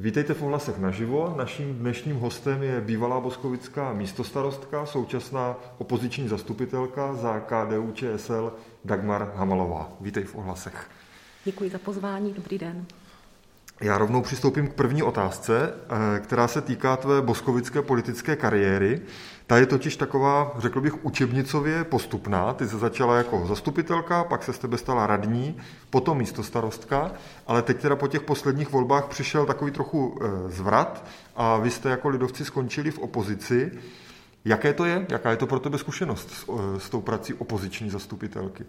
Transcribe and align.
Vítejte 0.00 0.34
v 0.34 0.42
ohlasech 0.42 0.78
naživo. 0.78 1.34
Naším 1.36 1.74
dnešním 1.74 2.16
hostem 2.16 2.62
je 2.62 2.80
bývalá 2.80 3.20
boskovická 3.20 3.92
místostarostka, 3.92 4.86
současná 4.86 5.56
opoziční 5.78 6.28
zastupitelka 6.28 7.14
za 7.14 7.40
KDU 7.40 7.92
ČSL 7.92 8.52
Dagmar 8.84 9.32
Hamalová. 9.34 9.92
Vítej 10.00 10.24
v 10.24 10.34
ohlasech. 10.34 10.90
Děkuji 11.44 11.70
za 11.70 11.78
pozvání, 11.78 12.32
dobrý 12.32 12.58
den. 12.58 12.86
Já 13.80 13.98
rovnou 13.98 14.22
přistoupím 14.22 14.68
k 14.68 14.72
první 14.72 15.02
otázce, 15.02 15.72
eh, 16.16 16.20
která 16.20 16.48
se 16.48 16.60
týká 16.60 16.96
tvé 16.96 17.22
boskovické 17.22 17.82
politické 17.82 18.36
kariéry. 18.36 19.00
Ta 19.46 19.58
je 19.58 19.66
totiž 19.66 19.96
taková, 19.96 20.54
řekl 20.58 20.80
bych, 20.80 21.04
učebnicově 21.04 21.84
postupná. 21.84 22.52
Ty 22.54 22.68
se 22.68 22.78
začala 22.78 23.16
jako 23.16 23.46
zastupitelka, 23.46 24.24
pak 24.24 24.42
se 24.42 24.52
z 24.52 24.58
tebe 24.58 24.78
stala 24.78 25.06
radní, 25.06 25.56
potom 25.90 26.18
místo 26.18 26.42
starostka, 26.42 27.12
ale 27.46 27.62
teď 27.62 27.80
teda 27.80 27.96
po 27.96 28.08
těch 28.08 28.22
posledních 28.22 28.72
volbách 28.72 29.06
přišel 29.06 29.46
takový 29.46 29.70
trochu 29.70 30.18
eh, 30.20 30.50
zvrat 30.50 31.04
a 31.36 31.56
vy 31.56 31.70
jste 31.70 31.90
jako 31.90 32.08
lidovci 32.08 32.44
skončili 32.44 32.90
v 32.90 32.98
opozici. 32.98 33.72
Jaké 34.44 34.72
to 34.72 34.84
je? 34.84 35.06
Jaká 35.08 35.30
je 35.30 35.36
to 35.36 35.46
pro 35.46 35.58
tebe 35.58 35.78
zkušenost 35.78 36.30
s, 36.30 36.44
eh, 36.48 36.80
s 36.80 36.90
tou 36.90 37.00
prací 37.00 37.34
opoziční 37.34 37.90
zastupitelky? 37.90 38.64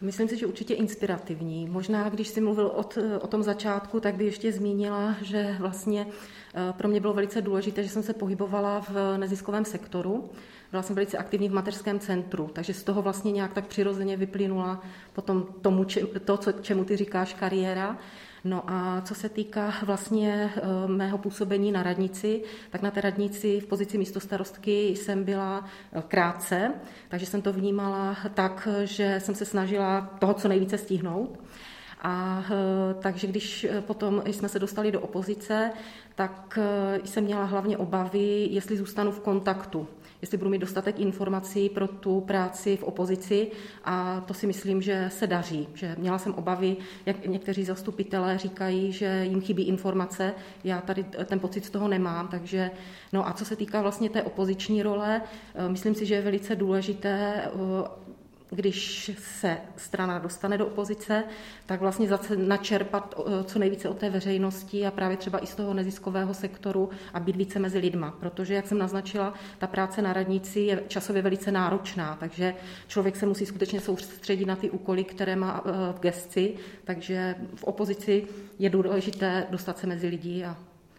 Myslím 0.00 0.28
si, 0.28 0.36
že 0.36 0.46
určitě 0.46 0.74
inspirativní. 0.74 1.68
Možná, 1.68 2.08
když 2.08 2.28
jsi 2.28 2.40
mluvil 2.40 2.66
od, 2.66 2.98
o 3.20 3.26
tom 3.26 3.42
začátku, 3.42 4.00
tak 4.00 4.14
by 4.14 4.24
ještě 4.24 4.52
zmínila, 4.52 5.14
že 5.22 5.56
vlastně 5.58 6.06
eh, 6.54 6.72
pro 6.72 6.88
mě 6.88 7.00
bylo 7.00 7.12
velice 7.12 7.42
důležité, 7.42 7.82
že 7.82 7.88
jsem 7.88 8.02
se 8.02 8.14
pohybovala 8.14 8.80
v 8.80 9.18
neziskovém 9.18 9.64
sektoru. 9.64 10.30
Byla 10.70 10.82
jsem 10.82 10.96
velice 10.96 11.18
aktivní 11.18 11.48
v 11.48 11.52
mateřském 11.52 11.98
centru, 11.98 12.50
takže 12.52 12.74
z 12.74 12.82
toho 12.82 13.02
vlastně 13.02 13.32
nějak 13.32 13.52
tak 13.52 13.66
přirozeně 13.66 14.16
vyplynula 14.16 14.82
potom 15.12 15.46
tomu, 15.60 15.86
to, 16.24 16.36
co, 16.36 16.52
čemu 16.52 16.84
ty 16.84 16.96
říkáš 16.96 17.34
kariéra. 17.34 17.98
No 18.44 18.70
a 18.70 19.00
co 19.04 19.14
se 19.14 19.28
týká 19.28 19.74
vlastně 19.82 20.52
eh, 20.56 20.60
mého 20.86 21.18
působení 21.18 21.72
na 21.72 21.82
radnici, 21.82 22.42
tak 22.70 22.82
na 22.82 22.90
té 22.90 23.00
radnici 23.00 23.60
v 23.60 23.66
pozici 23.66 23.98
místostarostky 23.98 24.88
jsem 24.88 25.24
byla 25.24 25.64
eh, 25.92 26.02
krátce, 26.08 26.72
takže 27.08 27.26
jsem 27.26 27.42
to 27.42 27.52
vnímala 27.52 28.16
tak, 28.34 28.68
že 28.84 29.20
jsem 29.20 29.34
se 29.34 29.44
snažila 29.44 30.00
toho 30.18 30.34
co 30.34 30.48
nejvíce 30.48 30.78
stihnout. 30.78 31.38
A 32.02 32.44
eh, 32.50 32.94
takže 32.94 33.26
když 33.26 33.66
potom 33.80 34.22
jsme 34.26 34.48
se 34.48 34.58
dostali 34.58 34.92
do 34.92 35.00
opozice, 35.00 35.70
tak 36.14 36.58
jsem 37.04 37.24
měla 37.24 37.44
hlavně 37.44 37.76
obavy, 37.76 38.48
jestli 38.50 38.76
zůstanu 38.76 39.10
v 39.12 39.20
kontaktu 39.20 39.86
jestli 40.22 40.38
budu 40.38 40.50
mít 40.50 40.58
dostatek 40.58 40.98
informací 40.98 41.68
pro 41.68 41.88
tu 41.88 42.20
práci 42.20 42.76
v 42.76 42.82
opozici 42.82 43.50
a 43.84 44.20
to 44.20 44.34
si 44.34 44.46
myslím, 44.46 44.82
že 44.82 45.06
se 45.12 45.26
daří. 45.26 45.68
Že 45.74 45.96
měla 45.98 46.18
jsem 46.18 46.34
obavy, 46.34 46.76
jak 47.06 47.26
někteří 47.26 47.64
zastupitelé 47.64 48.38
říkají, 48.38 48.92
že 48.92 49.24
jim 49.24 49.40
chybí 49.40 49.62
informace, 49.62 50.34
já 50.64 50.80
tady 50.80 51.04
ten 51.24 51.40
pocit 51.40 51.64
z 51.64 51.70
toho 51.70 51.88
nemám, 51.88 52.28
takže 52.28 52.70
no 53.12 53.28
a 53.28 53.32
co 53.32 53.44
se 53.44 53.56
týká 53.56 53.82
vlastně 53.82 54.10
té 54.10 54.22
opoziční 54.22 54.82
role, 54.82 55.22
eh, 55.54 55.68
myslím 55.68 55.94
si, 55.94 56.06
že 56.06 56.14
je 56.14 56.22
velice 56.22 56.56
důležité 56.56 57.42
eh, 57.44 58.09
když 58.50 59.10
se 59.18 59.58
strana 59.76 60.18
dostane 60.18 60.58
do 60.58 60.66
opozice, 60.66 61.24
tak 61.66 61.80
vlastně 61.80 62.08
zase 62.08 62.36
načerpat 62.36 63.14
co 63.44 63.58
nejvíce 63.58 63.88
od 63.88 63.98
té 63.98 64.10
veřejnosti 64.10 64.86
a 64.86 64.90
právě 64.90 65.16
třeba 65.16 65.38
i 65.38 65.46
z 65.46 65.54
toho 65.54 65.74
neziskového 65.74 66.34
sektoru 66.34 66.90
a 67.14 67.20
být 67.20 67.36
více 67.36 67.58
mezi 67.58 67.78
lidma. 67.78 68.10
Protože, 68.20 68.54
jak 68.54 68.66
jsem 68.66 68.78
naznačila, 68.78 69.34
ta 69.58 69.66
práce 69.66 70.02
na 70.02 70.12
radnici 70.12 70.60
je 70.60 70.82
časově 70.88 71.22
velice 71.22 71.52
náročná, 71.52 72.16
takže 72.20 72.54
člověk 72.88 73.16
se 73.16 73.26
musí 73.26 73.46
skutečně 73.46 73.80
soustředit 73.80 74.44
na 74.44 74.56
ty 74.56 74.70
úkoly, 74.70 75.04
které 75.04 75.36
má 75.36 75.64
eh, 75.64 75.92
v 75.92 76.00
gesci, 76.00 76.54
takže 76.84 77.34
v 77.54 77.64
opozici 77.64 78.26
je 78.58 78.70
důležité 78.70 79.46
dostat 79.50 79.78
se 79.78 79.86
mezi 79.86 80.08
lidi 80.08 80.44
a, 80.44 80.56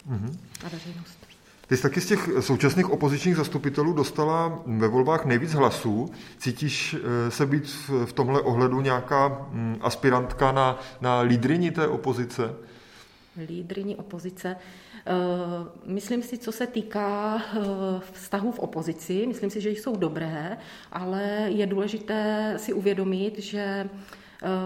mm-hmm. 0.09 0.38
a 0.65 0.69
veřejnost. 0.69 1.30
Ty 1.72 1.77
jsi 1.77 1.83
taky 1.83 2.02
z 2.02 2.05
těch 2.05 2.30
současných 2.39 2.89
opozičních 2.89 3.36
zastupitelů 3.36 3.94
dostala 3.94 4.64
ve 4.66 4.88
volbách 4.88 5.25
nejvíc 5.25 5.53
hlasů. 5.53 6.11
Cítíš 6.38 6.93
eh, 6.93 7.32
se 7.32 7.45
být 7.45 7.64
v 8.05 8.14
tomhle 8.14 8.42
ohledu 8.42 8.82
nějaká 8.82 9.48
mm, 9.52 9.77
aspirantka 9.82 10.52
na, 10.52 10.80
na 11.02 11.21
lídrini 11.21 11.71
té 11.71 11.87
opozice? 11.87 12.55
Lídrini 13.48 13.95
opozice. 13.95 14.55
Eh, 15.05 15.11
myslím 15.86 16.23
si, 16.23 16.37
co 16.37 16.52
se 16.52 16.67
týká 16.67 17.42
eh, 17.42 17.59
vztahů 18.11 18.52
v 18.52 18.59
opozici, 18.59 19.26
myslím 19.27 19.49
si, 19.49 19.61
že 19.61 19.70
jsou 19.70 19.95
dobré, 19.95 20.58
ale 20.92 21.23
je 21.48 21.67
důležité 21.67 22.53
si 22.58 22.73
uvědomit, 22.73 23.39
že 23.39 23.89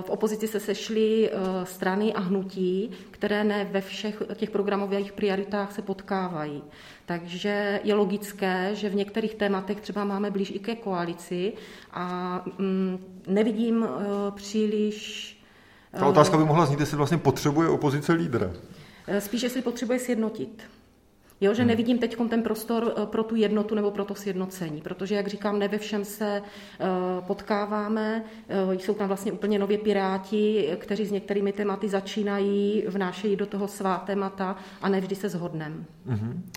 v 0.01 0.09
opozici 0.09 0.47
se 0.47 0.59
sešly 0.59 1.29
eh, 1.29 1.65
strany 1.65 2.13
a 2.13 2.19
hnutí, 2.19 2.91
které 3.11 3.43
ne 3.43 3.69
ve 3.71 3.81
všech 3.81 4.23
těch 4.35 4.49
programových 4.49 5.13
prioritách 5.13 5.71
se 5.71 5.81
potkávají. 5.81 6.63
Takže 7.05 7.79
je 7.83 7.95
logické, 7.95 8.75
že 8.75 8.89
v 8.89 8.95
některých 8.95 9.35
tématech 9.35 9.81
třeba 9.81 10.03
máme 10.03 10.31
blíž 10.31 10.51
i 10.55 10.59
ke 10.59 10.75
koalici 10.75 11.53
a 11.91 12.35
mm, 12.57 12.97
nevidím 13.27 13.83
eh, 13.83 14.31
příliš. 14.31 15.31
Ta 15.99 16.07
otázka 16.07 16.37
by 16.37 16.43
mohla 16.43 16.65
znít, 16.65 16.79
jestli 16.79 16.97
vlastně 16.97 17.17
potřebuje 17.17 17.69
opozice 17.69 18.13
lídra. 18.13 18.51
Eh, 19.07 19.21
spíš, 19.21 19.43
jestli 19.43 19.61
potřebuje 19.61 19.99
sjednotit. 19.99 20.63
Jo, 21.41 21.53
že 21.53 21.61
hmm. 21.61 21.67
nevidím 21.67 21.97
teď 21.97 22.17
ten 22.29 22.43
prostor 22.43 22.93
eh, 22.97 23.05
pro 23.05 23.23
tu 23.23 23.35
jednotu 23.35 23.75
nebo 23.75 23.91
pro 23.91 24.05
to 24.05 24.15
sjednocení, 24.15 24.81
protože, 24.81 25.15
jak 25.15 25.27
říkám, 25.27 25.59
ne 25.59 25.67
ve 25.67 25.77
všem 25.77 26.05
se 26.05 26.41
eh, 26.41 26.85
potkáváme. 27.27 28.23
Eh, 28.49 28.73
jsou 28.73 28.93
tam 28.93 29.07
vlastně 29.07 29.31
úplně 29.31 29.59
nově 29.59 29.77
piráti, 29.77 30.69
kteří 30.77 31.05
s 31.05 31.11
některými 31.11 31.51
tématy 31.51 31.89
začínají, 31.89 32.83
vnášejí 32.87 33.35
do 33.35 33.45
toho 33.45 33.67
svá 33.67 33.97
témata 33.97 34.55
a 34.81 34.89
nevždy 34.89 35.15
se 35.15 35.29
shodneme. 35.29 35.75
Hmm. 36.05 36.51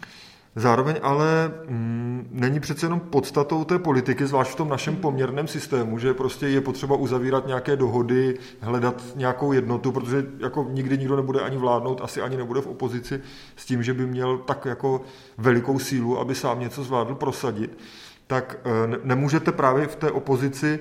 Zároveň 0.56 0.96
ale 1.02 1.52
mm, 1.68 2.28
není 2.30 2.60
přece 2.60 2.86
jenom 2.86 3.00
podstatou 3.00 3.64
té 3.64 3.78
politiky, 3.78 4.26
zvlášť 4.26 4.50
v 4.50 4.54
tom 4.54 4.68
našem 4.68 4.96
poměrném 4.96 5.46
systému, 5.46 5.98
že 5.98 6.14
prostě 6.14 6.48
je 6.48 6.60
potřeba 6.60 6.96
uzavírat 6.96 7.46
nějaké 7.46 7.76
dohody, 7.76 8.38
hledat 8.60 9.02
nějakou 9.16 9.52
jednotu, 9.52 9.92
protože 9.92 10.26
jako 10.38 10.66
nikdy 10.70 10.98
nikdo 10.98 11.16
nebude 11.16 11.40
ani 11.40 11.56
vládnout, 11.56 12.00
asi 12.04 12.20
ani 12.20 12.36
nebude 12.36 12.60
v 12.60 12.66
opozici 12.66 13.20
s 13.56 13.64
tím, 13.64 13.82
že 13.82 13.94
by 13.94 14.06
měl 14.06 14.38
tak 14.38 14.64
jako 14.64 15.00
velikou 15.38 15.78
sílu, 15.78 16.18
aby 16.18 16.34
sám 16.34 16.60
něco 16.60 16.84
zvládl 16.84 17.14
prosadit. 17.14 17.78
Tak 18.26 18.56
eh, 18.64 18.98
nemůžete 19.04 19.52
právě 19.52 19.86
v 19.86 19.96
té 19.96 20.10
opozici 20.10 20.80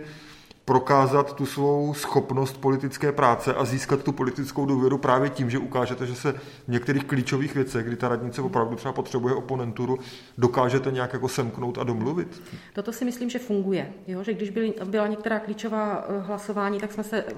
prokázat 0.67 1.35
tu 1.35 1.45
svou 1.45 1.93
schopnost 1.93 2.57
politické 2.57 3.11
práce 3.11 3.53
a 3.53 3.65
získat 3.65 4.03
tu 4.03 4.11
politickou 4.11 4.65
důvěru 4.65 4.97
právě 4.97 5.29
tím, 5.29 5.49
že 5.49 5.57
ukážete, 5.57 6.05
že 6.05 6.15
se 6.15 6.31
v 6.67 6.67
některých 6.67 7.03
klíčových 7.03 7.55
věcech, 7.55 7.85
kdy 7.85 7.95
ta 7.95 8.07
radnice 8.07 8.41
opravdu 8.41 8.75
třeba 8.75 8.93
potřebuje 8.93 9.35
oponenturu, 9.35 9.97
dokážete 10.37 10.91
nějak 10.91 11.13
jako 11.13 11.27
semknout 11.27 11.77
a 11.77 11.83
domluvit? 11.83 12.41
Toto 12.73 12.93
si 12.93 13.05
myslím, 13.05 13.29
že 13.29 13.39
funguje. 13.39 13.93
Jo? 14.07 14.23
Že 14.23 14.33
když 14.33 14.49
byly, 14.49 14.73
byla 14.85 15.07
některá 15.07 15.39
klíčová 15.39 16.05
eh, 16.09 16.19
hlasování, 16.19 16.79
tak 16.79 16.91
jsme 16.91 17.03
se 17.03 17.23
eh, 17.23 17.33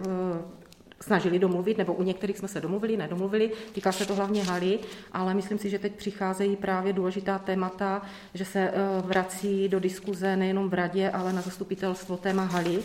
snažili 1.01 1.40
domluvit, 1.40 1.78
nebo 1.78 1.94
u 1.94 2.03
některých 2.03 2.38
jsme 2.38 2.47
se 2.47 2.61
domluvili, 2.61 2.97
nedomluvili, 2.97 3.51
týká 3.73 3.91
se 3.91 4.06
to 4.06 4.16
hlavně 4.16 4.44
haly, 4.44 4.79
ale 5.11 5.34
myslím 5.34 5.57
si, 5.57 5.69
že 5.69 5.79
teď 5.79 5.96
přicházejí 5.96 6.56
právě 6.56 6.94
důležitá 6.94 7.40
témata, 7.40 8.01
že 8.34 8.46
se 8.46 8.59
eh, 8.59 8.73
vrací 9.01 9.69
do 9.69 9.79
diskuze 9.79 10.35
nejenom 10.35 10.69
v 10.69 10.73
radě, 10.73 11.09
ale 11.09 11.34
na 11.34 11.41
zastupitelstvo 11.41 12.17
téma 12.17 12.44
haly, 12.44 12.79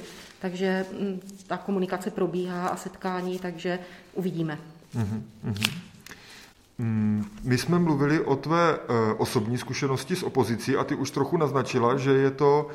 takže 0.45 0.87
mm, 1.01 1.21
ta 1.47 1.57
komunikace 1.57 2.11
probíhá 2.11 2.69
a 2.69 2.77
setkání, 2.77 3.39
takže 3.39 3.79
uvidíme. 4.15 4.59
Mm-hmm. 4.97 5.23
My 7.45 7.59
jsme 7.59 7.79
mluvili 7.79 8.21
o 8.21 8.37
tvé 8.37 8.77
eh, 8.77 9.15
osobní 9.19 9.59
zkušenosti 9.59 10.17
s 10.17 10.23
opozicí 10.23 10.77
a 10.77 10.85
ty 10.85 10.95
už 10.95 11.11
trochu 11.11 11.37
naznačila, 11.37 11.97
že 11.97 12.13
je 12.13 12.31
to 12.31 12.71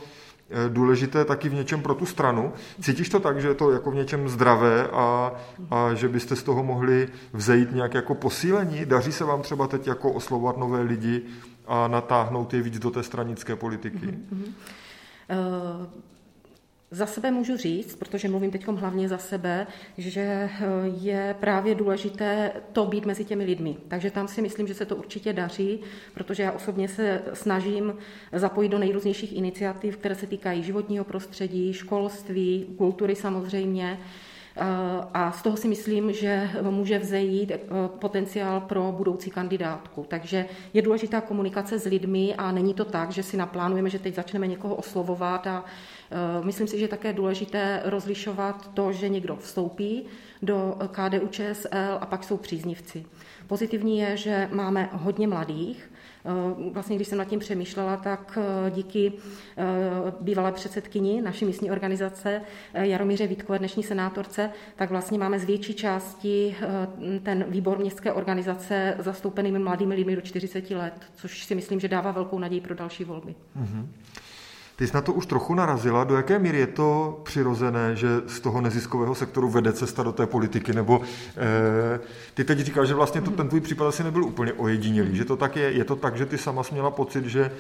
Eh, 0.51 0.69
důležité 0.69 1.25
taky 1.25 1.49
v 1.49 1.53
něčem 1.53 1.81
pro 1.81 1.95
tu 1.95 2.05
stranu. 2.05 2.53
Cítíš 2.81 3.09
to 3.09 3.19
tak, 3.19 3.41
že 3.41 3.47
je 3.47 3.53
to 3.53 3.71
jako 3.71 3.91
v 3.91 3.95
něčem 3.95 4.29
zdravé 4.29 4.87
a, 4.87 5.31
a 5.71 5.93
že 5.93 6.09
byste 6.09 6.35
z 6.35 6.43
toho 6.43 6.63
mohli 6.63 7.09
vzejít 7.33 7.71
nějak 7.71 7.93
jako 7.93 8.15
posílení? 8.15 8.85
Daří 8.85 9.11
se 9.11 9.23
vám 9.23 9.41
třeba 9.41 9.67
teď 9.67 9.87
jako 9.87 10.11
oslovovat 10.11 10.57
nové 10.57 10.81
lidi 10.81 11.21
a 11.67 11.87
natáhnout 11.87 12.53
je 12.53 12.61
víc 12.61 12.79
do 12.79 12.91
té 12.91 13.03
stranické 13.03 13.55
politiky? 13.55 14.07
Mm-hmm. 14.07 14.53
Uh... 15.29 15.85
Za 16.91 17.05
sebe 17.05 17.31
můžu 17.31 17.57
říct, 17.57 17.95
protože 17.95 18.29
mluvím 18.29 18.51
teď 18.51 18.67
hlavně 18.67 19.09
za 19.09 19.17
sebe, 19.17 19.67
že 19.97 20.21
eh, 20.21 20.49
je 21.01 21.35
právě 21.39 21.75
důležité 21.75 22.51
to 22.73 22.85
být 22.85 23.05
mezi 23.05 23.25
těmi 23.25 23.45
lidmi. 23.45 23.77
Takže 23.87 24.11
tam 24.11 24.27
si 24.27 24.41
myslím, 24.41 24.67
že 24.67 24.73
se 24.73 24.85
to 24.85 24.95
určitě 24.95 25.33
daří, 25.33 25.79
protože 26.13 26.43
já 26.43 26.51
osobně 26.51 26.87
se 26.87 27.21
snažím 27.33 27.93
zapojit 28.33 28.69
do 28.69 28.79
nejrůznějších 28.79 29.37
iniciativ, 29.37 29.97
které 29.97 30.15
se 30.15 30.27
týkají 30.27 30.63
životního 30.63 31.05
prostředí, 31.05 31.73
školství, 31.73 32.67
kultury 32.77 33.15
samozřejmě. 33.15 33.99
Eh, 34.55 34.63
a 35.13 35.31
z 35.31 35.41
toho 35.41 35.57
si 35.57 35.67
myslím, 35.67 36.13
že 36.13 36.49
může 36.61 36.99
vzejít 36.99 37.51
eh, 37.51 37.59
potenciál 37.99 38.61
pro 38.61 38.91
budoucí 38.97 39.29
kandidátku. 39.29 40.05
Takže 40.07 40.45
je 40.73 40.81
důležitá 40.81 41.21
komunikace 41.21 41.79
s 41.79 41.85
lidmi 41.85 42.35
a 42.37 42.51
není 42.51 42.73
to 42.73 42.85
tak, 42.85 43.11
že 43.11 43.23
si 43.23 43.37
naplánujeme, 43.37 43.89
že 43.89 43.99
teď 43.99 44.15
začneme 44.15 44.47
někoho 44.47 44.75
oslovovat 44.75 45.47
a 45.47 45.65
myslím 46.43 46.67
si, 46.67 46.77
že 46.77 46.83
je 46.83 46.87
také 46.87 47.13
důležité 47.13 47.81
rozlišovat 47.85 48.73
to, 48.73 48.91
že 48.91 49.09
někdo 49.09 49.35
vstoupí 49.35 50.05
do 50.41 50.77
KDU 50.91 51.27
ČSL 51.27 51.97
a 52.01 52.05
pak 52.05 52.23
jsou 52.23 52.37
příznivci. 52.37 53.05
Pozitivní 53.47 53.99
je, 53.99 54.17
že 54.17 54.49
máme 54.51 54.89
hodně 54.91 55.27
mladých, 55.27 55.89
Eh, 56.25 56.71
vlastně, 56.71 56.95
když 56.95 57.07
jsem 57.07 57.17
nad 57.17 57.25
tím 57.25 57.39
přemýšlela, 57.39 57.97
tak 57.97 58.37
eh, 58.41 58.71
díky 58.71 59.13
eh, 59.57 59.63
bývalé 60.21 60.51
předsedkyni 60.51 61.21
naší 61.21 61.45
místní 61.45 61.71
organizace 61.71 62.41
Jaromíře 62.73 63.27
Vítkové, 63.27 63.59
dnešní 63.59 63.83
senátorce, 63.83 64.51
tak 64.75 64.89
vlastně 64.89 65.19
máme 65.19 65.39
z 65.39 65.45
větší 65.45 65.73
části 65.73 66.55
ten 67.23 67.45
výbor 67.47 67.77
městské 67.79 68.13
organizace 68.13 68.95
zastoupenými 68.99 69.59
mladými 69.59 69.95
lidmi 69.95 70.15
do 70.15 70.21
40 70.21 70.71
let, 70.71 70.93
což 71.15 71.45
si 71.45 71.55
myslím, 71.55 71.79
že 71.79 71.87
dává 71.87 72.11
velkou 72.11 72.39
naději 72.39 72.61
pro 72.61 72.75
další 72.75 73.03
volby. 73.03 73.35
Mm-hmm. 73.61 73.85
Ty 74.79 74.87
jsi 74.87 74.93
na 74.93 75.01
to 75.01 75.13
už 75.13 75.25
trochu 75.25 75.53
narazila. 75.53 76.03
Do 76.03 76.15
jaké 76.15 76.39
míry 76.39 76.59
je 76.59 76.67
to 76.67 77.19
přirozené, 77.23 77.95
že 77.95 78.07
z 78.27 78.39
toho 78.39 78.61
neziskového 78.61 79.15
sektoru 79.15 79.49
vede 79.49 79.73
cesta 79.73 80.03
do 80.03 80.11
té 80.11 80.27
politiky? 80.27 80.73
Nebo 80.73 81.01
eh, 81.37 81.99
ty 82.33 82.43
teď 82.43 82.59
říkáš, 82.59 82.87
že 82.87 82.93
vlastně 82.93 83.21
to, 83.21 83.31
ten 83.31 83.47
tvůj 83.47 83.61
případ 83.61 83.87
asi 83.87 84.03
nebyl 84.03 84.23
úplně 84.23 84.53
ojedinělý. 84.53 85.15
Že 85.15 85.25
to 85.25 85.35
tak 85.35 85.55
je, 85.55 85.71
je 85.71 85.83
to 85.83 85.95
tak, 85.95 86.17
že 86.17 86.25
ty 86.25 86.37
sama 86.37 86.61
měla 86.71 86.91
pocit, 86.91 87.25
že 87.25 87.51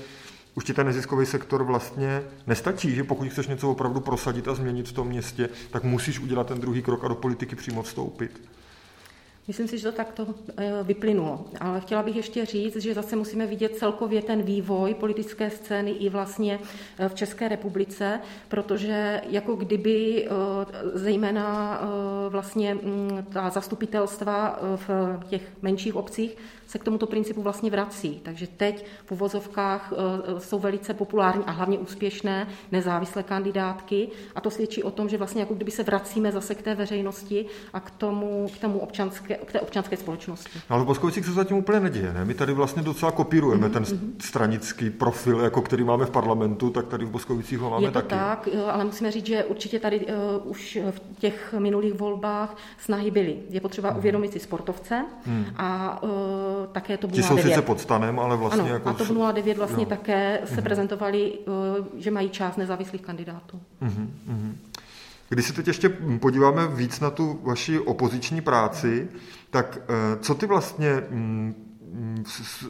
už 0.55 0.63
ti 0.63 0.73
ten 0.73 0.87
neziskový 0.87 1.25
sektor 1.25 1.63
vlastně 1.63 2.23
nestačí, 2.47 2.95
že 2.95 3.03
pokud 3.03 3.27
chceš 3.27 3.47
něco 3.47 3.71
opravdu 3.71 3.99
prosadit 3.99 4.47
a 4.47 4.55
změnit 4.55 4.87
v 4.87 4.93
tom 4.93 5.07
městě, 5.07 5.49
tak 5.71 5.83
musíš 5.83 6.19
udělat 6.19 6.47
ten 6.47 6.59
druhý 6.59 6.81
krok 6.81 7.03
a 7.03 7.07
do 7.07 7.15
politiky 7.15 7.55
přímo 7.55 7.83
vstoupit. 7.83 8.41
Myslím 9.49 9.67
si, 9.67 9.77
že 9.77 9.91
to 9.91 9.97
takto 9.97 10.27
eh, 10.57 10.83
vyplynulo. 10.83 11.45
Ale 11.59 11.81
chtěla 11.81 12.03
bych 12.03 12.15
ještě 12.15 12.45
říct, 12.45 12.75
že 12.75 12.93
zase 12.93 13.15
musíme 13.15 13.47
vidět 13.47 13.75
celkově 13.75 14.21
ten 14.21 14.41
vývoj 14.41 14.93
politické 14.93 15.49
scény 15.49 15.91
i 15.91 16.09
vlastně 16.09 16.59
eh, 16.99 17.09
v 17.09 17.13
České 17.13 17.47
republice, 17.47 18.19
protože 18.47 19.21
jako 19.29 19.55
kdyby 19.55 20.25
eh, 20.25 20.29
zejména 20.93 21.81
vlastně 22.29 22.73
mm, 22.73 23.25
ta 23.33 23.49
zastupitelstva 23.49 24.59
v 24.75 25.19
těch 25.29 25.41
menších 25.61 25.95
obcích 25.95 26.37
se 26.67 26.79
k 26.79 26.83
tomuto 26.83 27.07
principu 27.07 27.41
vlastně 27.41 27.71
vrací. 27.71 28.19
Takže 28.23 28.47
teď 28.47 28.85
v 29.05 29.11
uvozovkách 29.11 29.93
jsou 30.37 30.59
velice 30.59 30.93
populární 30.93 31.43
a 31.43 31.51
hlavně 31.51 31.79
úspěšné 31.79 32.47
nezávislé 32.71 33.23
kandidátky 33.23 34.09
a 34.35 34.41
to 34.41 34.51
svědčí 34.51 34.83
o 34.83 34.91
tom, 34.91 35.09
že 35.09 35.17
vlastně 35.17 35.41
jako 35.41 35.53
kdyby 35.53 35.71
se 35.71 35.83
vracíme 35.83 36.31
zase 36.31 36.55
k 36.55 36.61
té 36.61 36.75
veřejnosti 36.75 37.45
a 37.73 37.79
k 37.79 37.91
tomu, 37.91 38.47
k 38.53 38.57
tomu 38.57 38.79
občanské, 38.79 39.38
k 39.45 39.51
té 39.51 39.59
občanské 39.61 39.97
společnosti. 39.97 40.59
No, 40.69 40.75
ale 40.75 40.83
v 40.83 40.87
Boskovicích 40.87 41.25
se 41.25 41.31
zatím 41.31 41.57
úplně 41.57 41.79
neděje. 41.79 42.13
Ne? 42.13 42.25
My 42.25 42.33
tady 42.33 42.53
vlastně 42.53 42.83
docela 42.83 43.11
kopírujeme 43.11 43.67
mm-hmm. 43.67 43.71
ten 43.71 43.83
mhm. 43.83 44.13
stranický 44.19 44.89
profil, 44.89 45.39
jako 45.39 45.61
který 45.61 45.83
máme 45.83 46.05
v 46.05 46.09
parlamentu, 46.09 46.69
tak 46.69 46.87
tady 46.87 47.05
v 47.05 47.09
Boskovicích 47.09 47.59
ho 47.59 47.69
máme 47.69 47.85
Je 47.85 47.91
to 47.91 48.01
taky. 48.01 48.09
tak, 48.09 48.49
ale 48.71 48.85
musíme 48.85 49.11
říct, 49.11 49.25
že 49.25 49.43
určitě 49.43 49.79
tady 49.79 49.99
uh, 49.99 50.13
už 50.43 50.79
v 50.91 51.19
těch 51.19 51.55
minulých 51.59 51.93
volbách 51.93 52.57
snahy 52.77 53.11
byly. 53.11 53.37
Je 53.49 53.61
potřeba 53.61 53.91
mm. 53.91 53.97
uvědomit 53.97 54.33
si 54.33 54.39
sportovce 54.39 55.05
mm. 55.25 55.45
a 55.57 56.03
uh, 56.03 56.09
také 56.71 56.97
to 56.97 57.07
bylo. 57.07 57.15
Ti 57.15 57.23
jsou 57.23 57.37
sice 57.37 57.61
pod 57.61 57.79
stanem, 57.79 58.19
ale 58.19 58.37
vlastně 58.37 58.61
ano, 58.61 58.73
jako... 58.73 58.89
a 58.89 58.93
to 58.93 59.31
09 59.33 59.57
vlastně 59.57 59.83
jo. 59.83 59.89
také 59.89 60.41
se 60.45 60.55
mm. 60.55 60.63
prezentovali, 60.63 61.33
uh, 61.79 61.85
že 61.97 62.11
mají 62.11 62.29
část 62.29 62.57
nezávislých 62.57 63.01
kandidátů. 63.01 63.59
Mm-hmm. 63.81 64.53
Když 65.29 65.45
se 65.45 65.53
teď 65.53 65.67
ještě 65.67 65.89
podíváme 66.19 66.67
víc 66.67 66.99
na 66.99 67.09
tu 67.09 67.39
vaši 67.43 67.79
opoziční 67.79 68.41
práci, 68.41 69.07
tak 69.49 69.77
eh, 69.81 70.17
co 70.21 70.35
ty 70.35 70.45
vlastně 70.45 71.03
mm, 71.09 71.55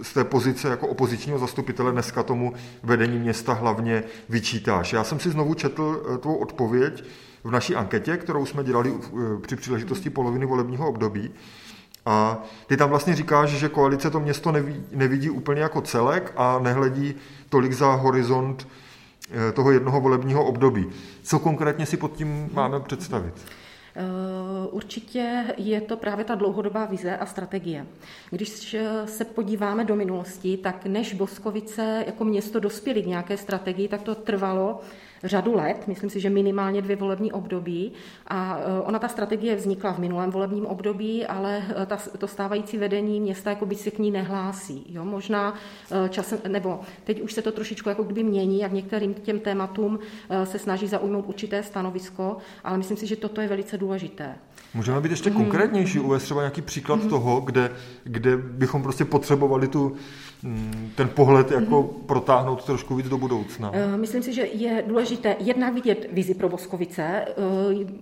z 0.01 0.13
té 0.13 0.23
pozice 0.23 0.67
jako 0.67 0.87
opozičního 0.87 1.39
zastupitele 1.39 1.91
dneska 1.91 2.23
tomu 2.23 2.53
vedení 2.83 3.19
města 3.19 3.53
hlavně 3.53 4.03
vyčítáš? 4.29 4.93
Já 4.93 5.03
jsem 5.03 5.19
si 5.19 5.29
znovu 5.29 5.53
četl 5.53 6.03
eh, 6.13 6.17
tvou 6.17 6.35
odpověď 6.35 7.03
v 7.43 7.51
naší 7.51 7.75
anketě, 7.75 8.17
kterou 8.17 8.45
jsme 8.45 8.63
dělali 8.63 8.93
eh, 8.93 9.39
při 9.41 9.55
příležitosti 9.55 10.09
poloviny 10.09 10.45
volebního 10.45 10.89
období. 10.89 11.31
A 12.05 12.43
ty 12.67 12.77
tam 12.77 12.89
vlastně 12.89 13.15
říkáš, 13.15 13.49
že 13.49 13.69
koalice 13.69 14.09
to 14.09 14.19
město 14.19 14.51
nevidí, 14.51 14.83
nevidí 14.91 15.29
úplně 15.29 15.61
jako 15.61 15.81
celek 15.81 16.33
a 16.35 16.59
nehledí 16.59 17.15
tolik 17.49 17.73
za 17.73 17.91
horizont 17.91 18.67
toho 19.53 19.71
jednoho 19.71 20.01
volebního 20.01 20.45
období. 20.45 20.85
Co 21.23 21.39
konkrétně 21.39 21.85
si 21.85 21.97
pod 21.97 22.13
tím 22.15 22.49
máme 22.53 22.79
představit? 22.79 23.33
Eh, 23.95 24.67
určitě 24.71 25.45
je 25.57 25.81
to 25.81 25.97
právě 25.97 26.25
ta 26.25 26.35
dlouhodobá 26.35 26.85
vize 26.85 27.17
a 27.17 27.25
strategie. 27.25 27.85
Když 28.29 28.75
se 29.05 29.25
podíváme 29.25 29.85
do 29.85 29.95
minulosti, 29.95 30.57
tak 30.57 30.85
než 30.85 31.13
Boskovice 31.13 32.03
jako 32.05 32.25
město 32.25 32.59
dospěli 32.59 33.03
k 33.03 33.07
nějaké 33.07 33.37
strategii, 33.37 33.87
tak 33.87 34.01
to 34.01 34.15
trvalo 34.15 34.81
řadu 35.23 35.55
let, 35.55 35.87
myslím 35.87 36.09
si, 36.09 36.19
že 36.19 36.29
minimálně 36.29 36.81
dvě 36.81 36.95
volební 36.95 37.31
období. 37.31 37.91
A 38.27 38.59
e, 38.59 38.81
ona 38.81 38.99
ta 38.99 39.07
strategie 39.07 39.55
vznikla 39.55 39.93
v 39.93 39.99
minulém 39.99 40.31
volebním 40.31 40.65
období, 40.65 41.25
ale 41.25 41.63
e, 41.81 41.85
ta, 41.85 41.97
to 42.17 42.27
stávající 42.27 42.77
vedení 42.77 43.21
města 43.21 43.49
jako 43.49 43.65
by 43.65 43.75
se 43.75 43.91
k 43.91 43.99
ní 43.99 44.11
nehlásí. 44.11 44.85
Jo? 44.89 45.05
Možná 45.05 45.53
e, 46.05 46.09
časem, 46.09 46.39
nebo 46.47 46.79
teď 47.03 47.21
už 47.21 47.33
se 47.33 47.41
to 47.41 47.51
trošičku 47.51 47.89
jako 47.89 48.03
kdyby 48.03 48.23
mění 48.23 48.65
a 48.65 48.69
k 48.69 48.71
některým 48.71 49.13
těm 49.13 49.39
tématům 49.39 49.99
se 50.43 50.59
snaží 50.59 50.87
zaujmout 50.87 51.25
určité 51.27 51.63
stanovisko, 51.63 52.37
ale 52.63 52.77
myslím 52.77 52.97
si, 52.97 53.07
že 53.07 53.15
toto 53.15 53.41
je 53.41 53.47
velice 53.47 53.77
důležité. 53.77 54.35
Můžeme 54.73 55.01
být 55.01 55.11
ještě 55.11 55.31
konkrétnější, 55.31 55.99
uvést 55.99 56.23
třeba 56.23 56.41
nějaký 56.41 56.61
příklad 56.61 56.99
mm-hmm. 56.99 57.09
toho, 57.09 57.41
kde, 57.41 57.71
kde 58.03 58.37
bychom 58.37 58.83
prostě 58.83 59.05
potřebovali 59.05 59.67
tu, 59.67 59.95
ten 60.95 61.09
pohled 61.09 61.51
jako 61.51 61.83
mm-hmm. 61.83 62.05
protáhnout 62.05 62.65
trošku 62.65 62.95
víc 62.95 63.09
do 63.09 63.17
budoucna. 63.17 63.71
Myslím 63.95 64.23
si, 64.23 64.33
že 64.33 64.41
je 64.41 64.83
důležité 64.87 65.35
jednak 65.39 65.73
vidět 65.73 66.07
vizi 66.11 66.33
pro 66.33 66.49
Boskovice. 66.49 67.25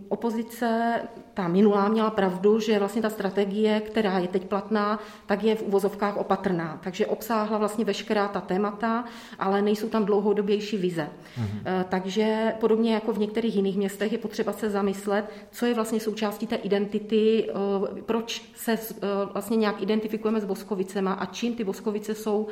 Opozice 0.10 1.00
ta 1.38 1.48
minulá 1.48 1.88
měla 1.88 2.10
pravdu, 2.10 2.60
že 2.60 2.80
vlastně 2.80 3.02
ta 3.02 3.10
strategie, 3.10 3.82
která 3.82 4.20
je 4.20 4.28
teď 4.28 4.46
platná, 4.46 5.00
tak 5.26 5.44
je 5.44 5.56
v 5.56 5.62
uvozovkách 5.62 6.18
opatrná. 6.18 6.80
Takže 6.84 7.06
obsáhla 7.06 7.58
vlastně 7.58 7.86
veškerá 7.86 8.28
ta 8.28 8.42
témata, 8.42 9.06
ale 9.40 9.62
nejsou 9.62 9.90
tam 9.90 10.06
dlouhodobější 10.06 10.78
vize. 10.78 11.08
Mm-hmm. 11.08 11.84
Takže 11.90 12.54
podobně 12.60 12.94
jako 12.94 13.14
v 13.14 13.20
některých 13.20 13.56
jiných 13.56 13.78
městech 13.78 14.12
je 14.12 14.18
potřeba 14.18 14.54
se 14.54 14.70
zamyslet, 14.70 15.26
co 15.52 15.66
je 15.66 15.74
vlastně 15.74 16.00
součástí 16.00 16.48
té 16.48 16.56
identity, 16.56 17.50
eh, 17.50 18.02
proč 18.02 18.52
se 18.56 18.74
eh, 18.74 19.08
vlastně 19.34 19.58
nějak 19.58 19.82
identifikujeme 19.82 20.42
s 20.42 20.46
Boskovicema 20.46 21.14
a 21.14 21.26
čím 21.26 21.56
ty 21.56 21.64
Boskovice 21.64 22.16
jsou 22.16 22.48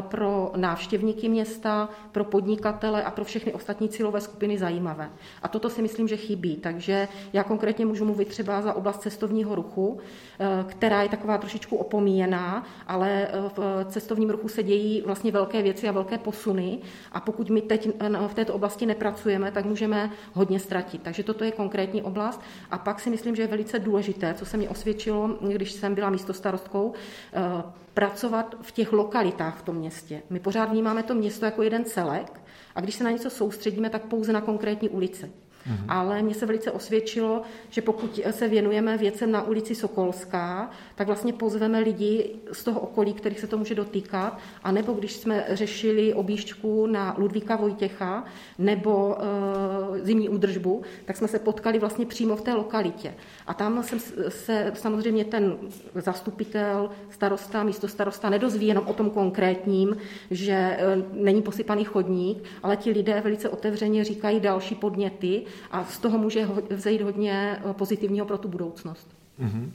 pro 0.00 0.52
návštěvníky 0.56 1.28
města, 1.28 1.88
pro 2.12 2.24
podnikatele 2.24 3.02
a 3.02 3.10
pro 3.10 3.24
všechny 3.24 3.52
ostatní 3.52 3.88
cílové 3.88 4.20
skupiny 4.20 4.58
zajímavé. 4.58 5.10
A 5.42 5.48
toto 5.48 5.70
si 5.70 5.82
myslím, 5.82 6.08
že 6.08 6.16
chybí. 6.16 6.56
Takže 6.56 7.08
já 7.32 7.44
konkrétně 7.44 7.86
můžu 7.86 8.04
mluvit 8.04 8.27
třeba 8.28 8.62
za 8.62 8.72
oblast 8.72 9.00
cestovního 9.00 9.54
ruchu, 9.54 9.98
eh, 10.38 10.64
která 10.68 11.02
je 11.02 11.08
taková 11.08 11.38
trošičku 11.38 11.76
opomíjená, 11.76 12.66
ale 12.86 13.28
eh, 13.28 13.30
v 13.56 13.84
cestovním 13.88 14.30
ruchu 14.30 14.48
se 14.48 14.62
dějí 14.62 15.02
vlastně 15.06 15.32
velké 15.32 15.62
věci 15.62 15.88
a 15.88 15.92
velké 15.92 16.18
posuny 16.18 16.78
a 17.12 17.20
pokud 17.20 17.50
my 17.50 17.62
teď 17.62 17.88
v 18.28 18.34
této 18.34 18.54
oblasti 18.54 18.86
nepracujeme, 18.86 19.52
tak 19.52 19.64
můžeme 19.64 20.10
hodně 20.32 20.60
ztratit. 20.60 21.02
Takže 21.02 21.22
toto 21.22 21.44
je 21.44 21.52
konkrétní 21.52 22.02
oblast 22.02 22.40
a 22.70 22.78
pak 22.78 23.00
si 23.00 23.10
myslím, 23.10 23.36
že 23.36 23.42
je 23.42 23.46
velice 23.46 23.78
důležité, 23.78 24.34
co 24.34 24.46
se 24.46 24.56
mi 24.56 24.68
osvědčilo, 24.68 25.28
když 25.40 25.72
jsem 25.72 25.94
byla 25.94 26.10
místostarostkou, 26.10 26.92
eh, 27.32 27.62
pracovat 27.94 28.54
v 28.62 28.72
těch 28.72 28.92
lokalitách 28.92 29.58
v 29.58 29.62
tom 29.62 29.76
městě. 29.76 30.22
My 30.30 30.40
pořád 30.40 30.70
vnímáme 30.70 31.02
to 31.02 31.14
město 31.14 31.44
jako 31.44 31.62
jeden 31.62 31.84
celek 31.84 32.40
a 32.74 32.80
když 32.80 32.94
se 32.94 33.04
na 33.04 33.10
něco 33.10 33.30
soustředíme, 33.30 33.90
tak 33.90 34.02
pouze 34.02 34.32
na 34.32 34.40
konkrétní 34.40 34.88
ulici. 34.88 35.32
Mm-hmm. 35.66 35.84
Ale 35.88 36.22
mně 36.22 36.34
se 36.34 36.46
velice 36.46 36.70
osvědčilo, 36.70 37.42
že 37.70 37.82
pokud 37.82 38.20
se 38.30 38.48
věnujeme 38.48 38.98
věcem 38.98 39.32
na 39.32 39.42
ulici 39.42 39.74
Sokolská, 39.74 40.70
tak 40.94 41.06
vlastně 41.06 41.32
pozveme 41.32 41.78
lidi 41.78 42.30
z 42.52 42.64
toho 42.64 42.80
okolí, 42.80 43.12
kterých 43.12 43.40
se 43.40 43.46
to 43.46 43.58
může 43.58 43.74
dotýkat, 43.74 44.38
a 44.62 44.72
nebo 44.72 44.92
když 44.92 45.12
jsme 45.12 45.46
řešili 45.50 46.14
objížďku 46.14 46.86
na 46.86 47.14
Ludvíka 47.18 47.56
Vojtěcha 47.56 48.24
nebo 48.58 49.16
e, 49.18 50.04
zimní 50.04 50.28
údržbu, 50.28 50.82
tak 51.04 51.16
jsme 51.16 51.28
se 51.28 51.38
potkali 51.38 51.78
vlastně 51.78 52.06
přímo 52.06 52.36
v 52.36 52.40
té 52.40 52.54
lokalitě. 52.54 53.14
A 53.46 53.54
tam 53.54 53.82
jsem 53.82 53.98
se 54.28 54.72
samozřejmě 54.74 55.24
ten 55.24 55.56
zastupitel, 55.94 56.90
starosta, 57.10 57.62
místo 57.62 57.88
starosta 57.88 58.30
nedozví 58.30 58.66
jenom 58.66 58.86
o 58.86 58.92
tom 58.92 59.10
konkrétním, 59.10 59.96
že 60.30 60.52
e, 60.52 60.78
není 61.12 61.42
posypaný 61.42 61.84
chodník, 61.84 62.44
ale 62.62 62.76
ti 62.76 62.90
lidé 62.90 63.20
velice 63.20 63.48
otevřeně 63.48 64.04
říkají 64.04 64.40
další 64.40 64.74
podněty 64.74 65.42
a 65.70 65.84
z 65.84 65.98
toho 65.98 66.18
může 66.18 66.48
vzejít 66.70 67.02
hodně 67.02 67.62
eh, 67.70 67.72
pozitivního 67.72 68.26
pro 68.26 68.38
tu 68.38 68.48
budoucnost. 68.48 69.08
Mm-hmm. 69.40 69.70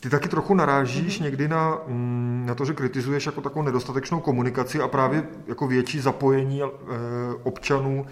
Ty 0.00 0.10
taky 0.10 0.28
trochu 0.28 0.54
narážíš 0.54 1.20
mm-hmm. 1.20 1.24
někdy 1.24 1.48
na, 1.48 1.78
mm, 1.86 2.44
na 2.46 2.54
to, 2.54 2.64
že 2.64 2.72
kritizuješ 2.72 3.26
jako 3.26 3.40
takovou 3.40 3.64
nedostatečnou 3.64 4.20
komunikaci 4.20 4.80
a 4.80 4.88
právě 4.88 5.26
jako 5.46 5.66
větší 5.66 6.00
zapojení 6.00 6.62
občanů 7.42 8.06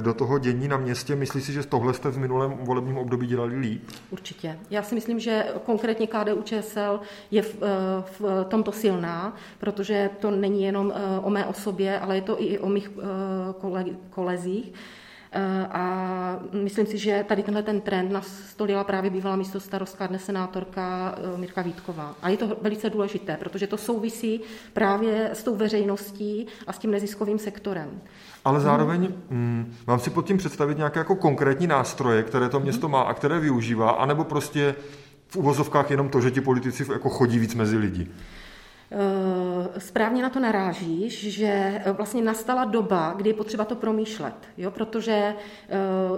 do 0.00 0.14
toho 0.14 0.38
dění 0.38 0.68
na 0.68 0.76
městě. 0.76 1.16
Myslíš 1.16 1.44
si, 1.44 1.52
že 1.52 1.66
tohle 1.66 1.94
jste 1.94 2.10
v 2.10 2.18
minulém 2.18 2.50
volebním 2.50 2.98
období 2.98 3.26
dělali 3.26 3.56
líp? 3.56 3.90
Určitě. 4.10 4.58
Já 4.70 4.82
si 4.82 4.94
myslím, 4.94 5.20
že 5.20 5.46
konkrétně 5.64 6.06
KDU 6.06 6.42
ČSL 6.42 7.00
je 7.30 7.42
v, 7.42 7.54
v 8.20 8.44
tomto 8.48 8.72
silná, 8.72 9.36
protože 9.58 10.10
to 10.20 10.30
není 10.30 10.62
jenom 10.62 10.92
o 11.22 11.30
mé 11.30 11.46
osobě, 11.46 12.00
ale 12.00 12.16
je 12.16 12.22
to 12.22 12.42
i 12.42 12.58
o 12.58 12.68
mých 12.68 12.90
kolezích 14.10 14.72
A 15.70 16.38
myslím 16.52 16.86
si, 16.86 16.98
že 16.98 17.24
tady 17.28 17.42
tenhle 17.42 17.62
ten 17.62 17.80
trend 17.80 18.12
nastolila 18.12 18.84
právě 18.84 19.10
bývalá 19.10 19.36
místo 19.36 19.60
starostka, 19.60 20.06
dnes 20.06 20.24
senátorka 20.24 21.14
Mirka 21.36 21.62
Vítková. 21.62 22.14
A 22.22 22.28
je 22.28 22.36
to 22.36 22.56
velice 22.62 22.90
důležité, 22.90 23.36
protože 23.36 23.66
to 23.66 23.76
souvisí 23.76 24.40
právě 24.72 25.30
s 25.32 25.42
tou 25.42 25.56
veřejností 25.56 26.46
a 26.66 26.72
s 26.72 26.78
tím 26.78 26.90
neziskovým 26.90 27.38
sektorem. 27.38 28.00
Ale 28.44 28.60
zároveň 28.60 29.08
mm, 29.30 29.74
mám 29.86 30.00
si 30.00 30.10
pod 30.10 30.26
tím 30.26 30.38
představit 30.38 30.76
nějaké 30.76 31.00
jako 31.00 31.16
konkrétní 31.16 31.66
nástroje, 31.66 32.22
které 32.22 32.48
to 32.48 32.60
město 32.60 32.88
má 32.88 33.02
a 33.02 33.14
které 33.14 33.40
využívá, 33.40 33.90
anebo 33.90 34.24
prostě 34.24 34.74
v 35.28 35.36
uvozovkách 35.36 35.90
jenom 35.90 36.08
to, 36.08 36.20
že 36.20 36.30
ti 36.30 36.40
politici 36.40 36.86
jako 36.92 37.08
chodí 37.08 37.38
víc 37.38 37.54
mezi 37.54 37.76
lidi? 37.76 38.08
Eh, 38.94 39.80
správně 39.80 40.22
na 40.22 40.30
to 40.30 40.40
narážíš, 40.40 41.32
že 41.32 41.82
eh, 41.84 41.92
vlastně 41.92 42.22
nastala 42.22 42.64
doba, 42.64 43.14
kdy 43.16 43.30
je 43.30 43.34
potřeba 43.34 43.64
to 43.64 43.74
promýšlet, 43.74 44.34
jo? 44.56 44.70
protože 44.70 45.34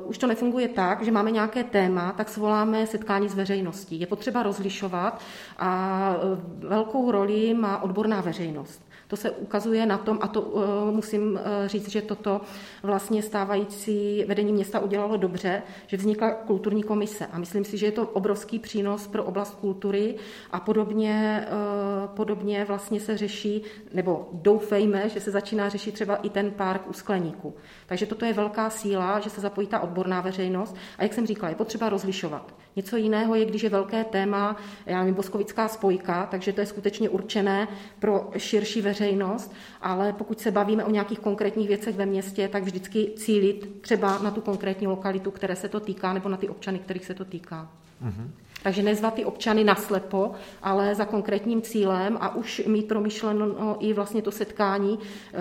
uh, 0.01 0.11
už 0.11 0.19
to 0.19 0.27
nefunguje 0.27 0.69
tak, 0.69 1.05
že 1.05 1.11
máme 1.11 1.31
nějaké 1.31 1.65
téma, 1.65 2.13
tak 2.13 2.29
svoláme 2.29 2.87
setkání 2.87 3.29
s 3.29 3.35
veřejností. 3.35 4.01
Je 4.01 4.07
potřeba 4.07 4.43
rozlišovat 4.43 5.21
a 5.59 6.17
velkou 6.59 7.11
roli 7.11 7.55
má 7.55 7.83
odborná 7.83 8.21
veřejnost. 8.21 8.83
To 9.15 9.19
se 9.21 9.31
ukazuje 9.31 9.87
na 9.87 9.99
tom, 9.99 10.19
a 10.23 10.29
to 10.29 10.41
uh, 10.41 10.63
musím 10.91 11.33
uh, 11.33 11.41
říct, 11.67 11.89
že 11.89 12.03
toto 12.03 12.41
vlastně 12.83 13.23
stávající 13.23 14.25
vedení 14.25 14.53
města 14.53 14.81
udělalo 14.81 15.17
dobře, 15.17 15.63
že 15.87 15.97
vznikla 15.97 16.31
kulturní 16.31 16.83
komise. 16.83 17.27
A 17.27 17.39
myslím 17.39 17.65
si, 17.65 17.79
že 17.79 17.87
je 17.87 17.93
to 17.93 18.07
obrovský 18.07 18.59
přínos 18.59 19.07
pro 19.07 19.25
oblast 19.25 19.55
kultury 19.55 20.15
a 20.51 20.61
podobně, 20.61 21.47
uh, 21.47 22.17
podobně 22.17 22.65
vlastně 22.65 23.01
se 23.01 23.17
řeší, 23.17 23.63
nebo 23.93 24.29
doufejme, 24.33 25.09
že 25.09 25.21
se 25.21 25.31
začíná 25.31 25.69
řešit 25.69 25.95
třeba 25.95 26.17
i 26.17 26.31
ten 26.31 26.51
park 26.51 26.91
u 26.91 26.93
skleníku. 26.93 27.55
Takže 27.87 28.07
toto 28.07 28.25
je 28.25 28.33
velká 28.33 28.71
síla, 28.71 29.21
že 29.21 29.31
se 29.31 29.41
zapojí 29.41 29.67
ta 29.67 29.81
odborná 29.81 30.21
veřejnost. 30.21 30.77
A 30.99 31.03
jak 31.03 31.13
jsem 31.15 31.27
říkala, 31.27 31.51
je 31.51 31.57
potřeba 31.57 31.89
rozlišovat. 31.89 32.55
Něco 32.77 32.97
jiného 32.97 33.35
je, 33.35 33.45
když 33.45 33.63
je 33.63 33.71
velké 33.71 34.05
téma, 34.05 34.57
já 34.87 34.99
nevím, 34.99 35.15
boskovická 35.15 35.69
spojka, 35.69 36.27
takže 36.31 36.53
to 36.53 36.61
je 36.61 36.67
skutečně 36.67 37.09
určené 37.09 37.69
pro 37.99 38.31
širší 38.37 38.81
veřejnost, 38.81 39.53
ale 39.81 40.13
pokud 40.13 40.41
se 40.41 40.51
bavíme 40.51 40.85
o 40.85 40.91
nějakých 40.91 41.19
konkrétních 41.19 41.69
věcech 41.69 41.97
ve 41.97 42.07
městě, 42.07 42.49
tak 42.49 42.63
vždycky 42.63 43.13
cílit 43.17 43.81
třeba 43.81 44.19
na 44.19 44.31
tu 44.31 44.41
konkrétní 44.41 44.87
lokalitu, 44.87 45.31
které 45.31 45.57
se 45.57 45.69
to 45.69 45.81
týká, 45.81 46.13
nebo 46.13 46.29
na 46.29 46.37
ty 46.37 46.49
občany, 46.49 46.79
kterých 46.79 47.05
se 47.05 47.15
to 47.15 47.25
týká. 47.25 47.71
Mm-hmm. 48.05 48.29
Takže 48.63 48.83
nezvat 48.83 49.15
ty 49.15 49.25
občany 49.25 49.65
naslepo, 49.65 50.33
ale 50.63 50.95
za 50.95 51.05
konkrétním 51.05 51.63
cílem 51.63 52.19
a 52.21 52.35
už 52.35 52.63
mít 52.67 52.89
promyšleno 52.89 53.77
i 53.81 53.93
vlastně 53.93 54.23
to 54.23 54.31
setkání, 54.31 54.99
eh, 54.99 55.39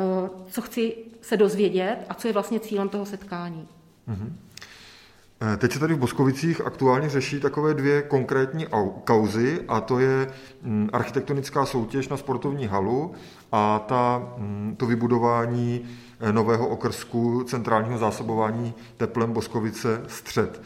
co 0.48 0.62
chci 0.62 0.96
se 1.22 1.38
dozvědět 1.38 1.98
a 2.10 2.14
co 2.14 2.28
je 2.28 2.34
vlastně 2.34 2.60
cílem 2.60 2.90
toho 2.90 3.06
setkání. 3.06 3.68
Mm-hmm. 4.08 4.43
Teď 5.58 5.74
se 5.74 5.80
tady 5.80 5.94
v 5.94 5.98
Boskovicích 5.98 6.62
aktuálně 6.62 7.10
řeší 7.10 7.40
takové 7.40 7.74
dvě 7.74 8.02
konkrétní 8.02 8.68
kauzy 9.04 9.62
a 9.68 9.82
to 9.82 10.00
je 10.00 10.28
mm, 10.62 10.90
architektonická 10.94 11.66
soutěž 11.66 12.08
na 12.08 12.18
sportovní 12.18 12.68
halu 12.68 13.14
a 13.52 13.80
ta, 13.80 14.34
mm, 14.38 14.76
to 14.78 14.86
vybudování 14.86 15.86
eh, 16.20 16.34
nového 16.34 16.68
okrsku 16.68 17.44
centrálního 17.44 17.98
zásobování 17.98 18.74
teplem 18.98 19.34
Boskovice 19.34 20.04
střed. 20.08 20.62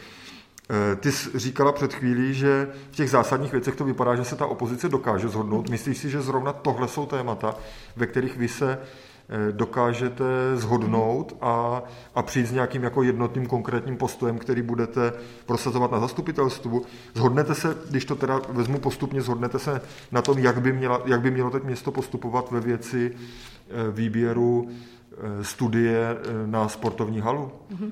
Eh, 0.70 0.96
ty 0.96 1.12
jsi 1.12 1.40
říkala 1.40 1.72
před 1.72 1.94
chvílí, 1.94 2.34
že 2.34 2.68
v 2.92 2.96
těch 2.96 3.10
zásadních 3.10 3.52
věcech 3.52 3.76
to 3.76 3.86
vypadá, 3.86 4.16
že 4.16 4.26
se 4.26 4.36
ta 4.36 4.46
opozice 4.46 4.90
dokáže 4.90 5.28
zhodnout. 5.28 5.70
Myslíš 5.70 5.98
si, 5.98 6.10
že 6.10 6.22
zrovna 6.22 6.54
tohle 6.54 6.88
jsou 6.88 7.06
témata, 7.06 7.56
ve 7.96 8.08
kterých 8.08 8.38
vy 8.38 8.48
se 8.48 8.78
Eh, 8.78 9.17
dokážete 9.52 10.24
zhodnout 10.56 11.38
a, 11.42 11.84
a 12.16 12.22
přijít 12.22 12.46
s 12.46 12.52
nějakým 12.52 12.84
jako 12.84 13.04
jednotným 13.04 13.46
konkrétním 13.46 13.98
postojem, 13.98 14.38
který 14.38 14.62
budete 14.62 15.14
prosazovat 15.46 15.92
na 15.92 16.00
zastupitelstvu. 16.00 16.82
Zhodnete 17.14 17.56
se, 17.56 17.78
když 17.90 18.06
to 18.06 18.16
teda 18.16 18.42
vezmu 18.50 18.80
postupně, 18.80 19.22
zhodnete 19.22 19.60
se 19.60 19.82
na 20.12 20.22
tom, 20.22 20.40
jak 20.40 20.62
by, 20.62 20.74
měla, 20.74 21.02
jak 21.06 21.22
by 21.22 21.32
mělo 21.32 21.50
teď 21.50 21.64
město 21.64 21.92
postupovat 21.92 22.52
ve 22.52 22.60
věci 22.60 23.16
eh, 23.16 23.92
výběru 23.92 24.70
eh, 24.70 25.44
studie 25.44 26.18
na 26.46 26.70
sportovní 26.70 27.20
halu? 27.20 27.52
Mm-hmm. 27.72 27.92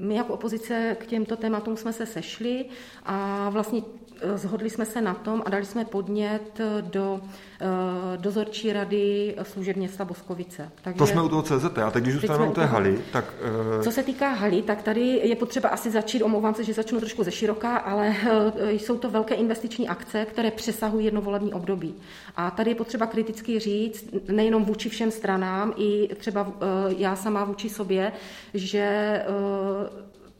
My 0.00 0.14
jako 0.14 0.34
opozice 0.34 0.96
k 1.00 1.06
těmto 1.06 1.36
tématům 1.36 1.76
jsme 1.76 1.92
se 1.92 2.06
sešli 2.06 2.64
a 3.04 3.48
vlastně 3.50 3.82
Zhodli 4.34 4.70
jsme 4.70 4.86
se 4.86 5.00
na 5.00 5.14
tom 5.14 5.42
a 5.46 5.50
dali 5.50 5.64
jsme 5.64 5.84
podnět 5.84 6.60
do 6.80 7.20
eh, 7.60 7.66
dozorčí 8.16 8.72
rady 8.72 9.34
služeb 9.42 9.76
města 9.76 10.04
Boskovice. 10.04 10.70
Takže, 10.82 10.98
to 10.98 11.06
jsme 11.06 11.22
u 11.22 11.28
toho 11.28 11.42
CZT, 11.42 11.78
a 11.78 11.90
teď 11.90 12.02
když 12.02 12.14
zůstaneme 12.14 12.46
u 12.48 12.52
té 12.52 12.64
haly, 12.64 13.00
tak... 13.12 13.24
Uh... 13.76 13.82
Co 13.82 13.90
se 13.90 14.02
týká 14.02 14.32
haly, 14.32 14.62
tak 14.62 14.82
tady 14.82 15.00
je 15.24 15.36
potřeba 15.36 15.68
asi 15.68 15.90
začít, 15.90 16.22
omlouvám 16.22 16.54
se, 16.54 16.64
že 16.64 16.72
začnu 16.72 17.00
trošku 17.00 17.24
ze 17.24 17.30
široká, 17.30 17.76
ale 17.76 18.16
jsou 18.70 18.98
to 18.98 19.10
velké 19.10 19.34
investiční 19.34 19.88
akce, 19.88 20.24
které 20.24 20.50
přesahují 20.50 21.04
jedno 21.04 21.22
volební 21.22 21.54
období. 21.54 21.94
A 22.36 22.50
tady 22.50 22.70
je 22.70 22.74
potřeba 22.74 23.06
kriticky 23.06 23.58
říct, 23.58 24.04
nejenom 24.28 24.64
vůči 24.64 24.88
všem 24.88 25.10
stranám, 25.10 25.74
i 25.76 26.14
třeba 26.14 26.52
já 26.96 27.16
sama 27.16 27.44
vůči 27.44 27.68
sobě, 27.68 28.12
že 28.54 29.22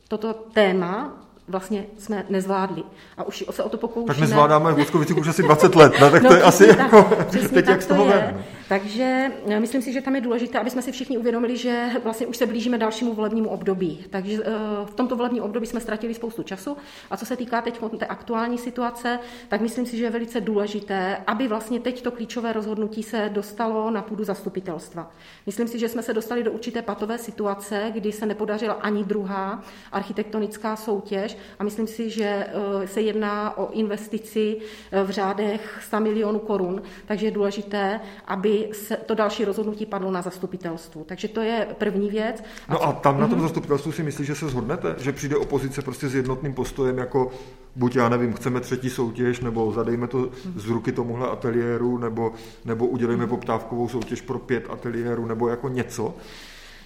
toto 0.07 0.33
téma 0.33 1.21
vlastně 1.47 1.85
jsme 1.97 2.25
nezvládli. 2.29 2.83
A 3.17 3.23
už 3.23 3.45
se 3.51 3.63
o 3.63 3.69
to 3.69 3.77
pokoušíme. 3.77 4.07
Tak 4.07 4.17
nezvládáme 4.17 4.73
v 4.73 4.75
Boskovicích 4.75 5.17
už 5.17 5.27
asi 5.27 5.43
20 5.43 5.75
let, 5.75 5.93
no, 6.01 6.11
tak 6.11 6.23
no, 6.23 6.29
to 6.29 6.35
je 6.35 6.41
asi 6.41 6.67
tak, 6.67 6.77
jako, 6.77 7.17
teď 7.53 7.67
jak 7.67 7.81
z 7.81 7.85
toho 7.85 8.05
je. 8.05 8.11
Ven. 8.11 8.43
Takže 8.69 9.31
eh, 9.47 9.59
myslím 9.59 9.81
si, 9.81 9.93
že 9.93 10.01
tam 10.01 10.15
je 10.15 10.21
důležité, 10.21 10.59
aby 10.59 10.69
jsme 10.69 10.81
si 10.81 10.91
všichni 10.91 11.17
uvědomili, 11.17 11.57
že 11.57 11.89
vlastně 12.03 12.27
už 12.27 12.37
se 12.37 12.45
blížíme 12.45 12.77
dalšímu 12.77 13.13
volebnímu 13.13 13.49
období. 13.49 14.05
Takže 14.09 14.37
eh, 14.43 14.51
v 14.85 14.93
tomto 14.93 15.15
volebním 15.15 15.43
období 15.43 15.67
jsme 15.67 15.79
ztratili 15.79 16.13
spoustu 16.13 16.43
času. 16.43 16.77
A 17.09 17.17
co 17.17 17.25
se 17.25 17.37
týká 17.37 17.61
teď 17.61 17.79
té 17.97 18.05
aktuální 18.05 18.57
situace, 18.57 19.19
tak 19.47 19.61
myslím 19.61 19.85
si, 19.85 19.97
že 19.97 20.03
je 20.03 20.09
velice 20.09 20.41
důležité, 20.41 21.17
aby 21.27 21.47
vlastně 21.47 21.79
teď 21.79 22.01
to 22.01 22.11
klíčové 22.11 22.53
rozhodnutí 22.53 23.03
se 23.03 23.29
dostalo 23.33 23.91
na 23.91 24.01
půdu 24.01 24.23
zastupitelstva. 24.23 25.11
Myslím 25.45 25.67
si, 25.67 25.79
že 25.79 25.89
jsme 25.89 26.03
se 26.03 26.13
dostali 26.13 26.43
do 26.43 26.51
určité 26.51 26.81
patové 26.81 27.17
situace, 27.17 27.91
kdy 27.93 28.11
se 28.11 28.25
nepodařila 28.25 28.73
ani 28.73 29.03
druhá 29.03 29.63
architektonická 29.91 30.75
soutěž 30.75 31.37
a 31.59 31.63
myslím 31.63 31.87
si, 31.87 32.09
že 32.09 32.25
eh, 32.25 32.87
se 32.87 33.01
jedná 33.01 33.57
o 33.57 33.71
investici 33.71 34.57
v 35.03 35.09
řádech 35.09 35.79
100 35.81 35.99
milionů 35.99 36.39
korun, 36.39 36.81
takže 37.05 37.27
je 37.27 37.31
důležité, 37.31 37.99
aby 38.27 38.54
se 38.71 38.97
to 38.97 39.15
další 39.15 39.45
rozhodnutí 39.45 39.85
padlo 39.85 40.11
na 40.11 40.21
zastupitelstvu. 40.21 41.03
Takže 41.03 41.27
to 41.27 41.41
je 41.41 41.67
první 41.77 42.09
věc. 42.09 42.43
A 42.67 42.73
no 42.73 42.83
a 42.83 42.93
tam 42.93 43.19
na 43.19 43.27
tom 43.27 43.39
mm-hmm. 43.39 43.41
zastupitelstvu 43.41 43.91
si 43.91 44.03
myslíš, 44.03 44.27
že 44.27 44.35
se 44.35 44.49
shodnete? 44.49 44.95
Že 44.97 45.11
přijde 45.11 45.35
opozice 45.35 45.81
prostě 45.81 46.07
s 46.07 46.15
jednotným 46.15 46.53
postojem 46.53 46.97
jako 46.97 47.31
buď 47.75 47.95
já 47.95 48.09
nevím, 48.09 48.33
chceme 48.33 48.61
třetí 48.61 48.89
soutěž, 48.89 49.39
nebo 49.39 49.71
zadejme 49.71 50.07
to 50.07 50.29
z 50.55 50.65
ruky 50.69 50.91
tomuhle 50.91 51.27
ateliéru, 51.29 51.97
nebo, 51.97 52.33
nebo 52.65 52.87
udělejme 52.87 53.27
poptávkovou 53.27 53.89
soutěž 53.89 54.21
pro 54.21 54.39
pět 54.39 54.65
ateliérů, 54.69 55.25
nebo 55.25 55.47
jako 55.47 55.69
něco. 55.69 56.13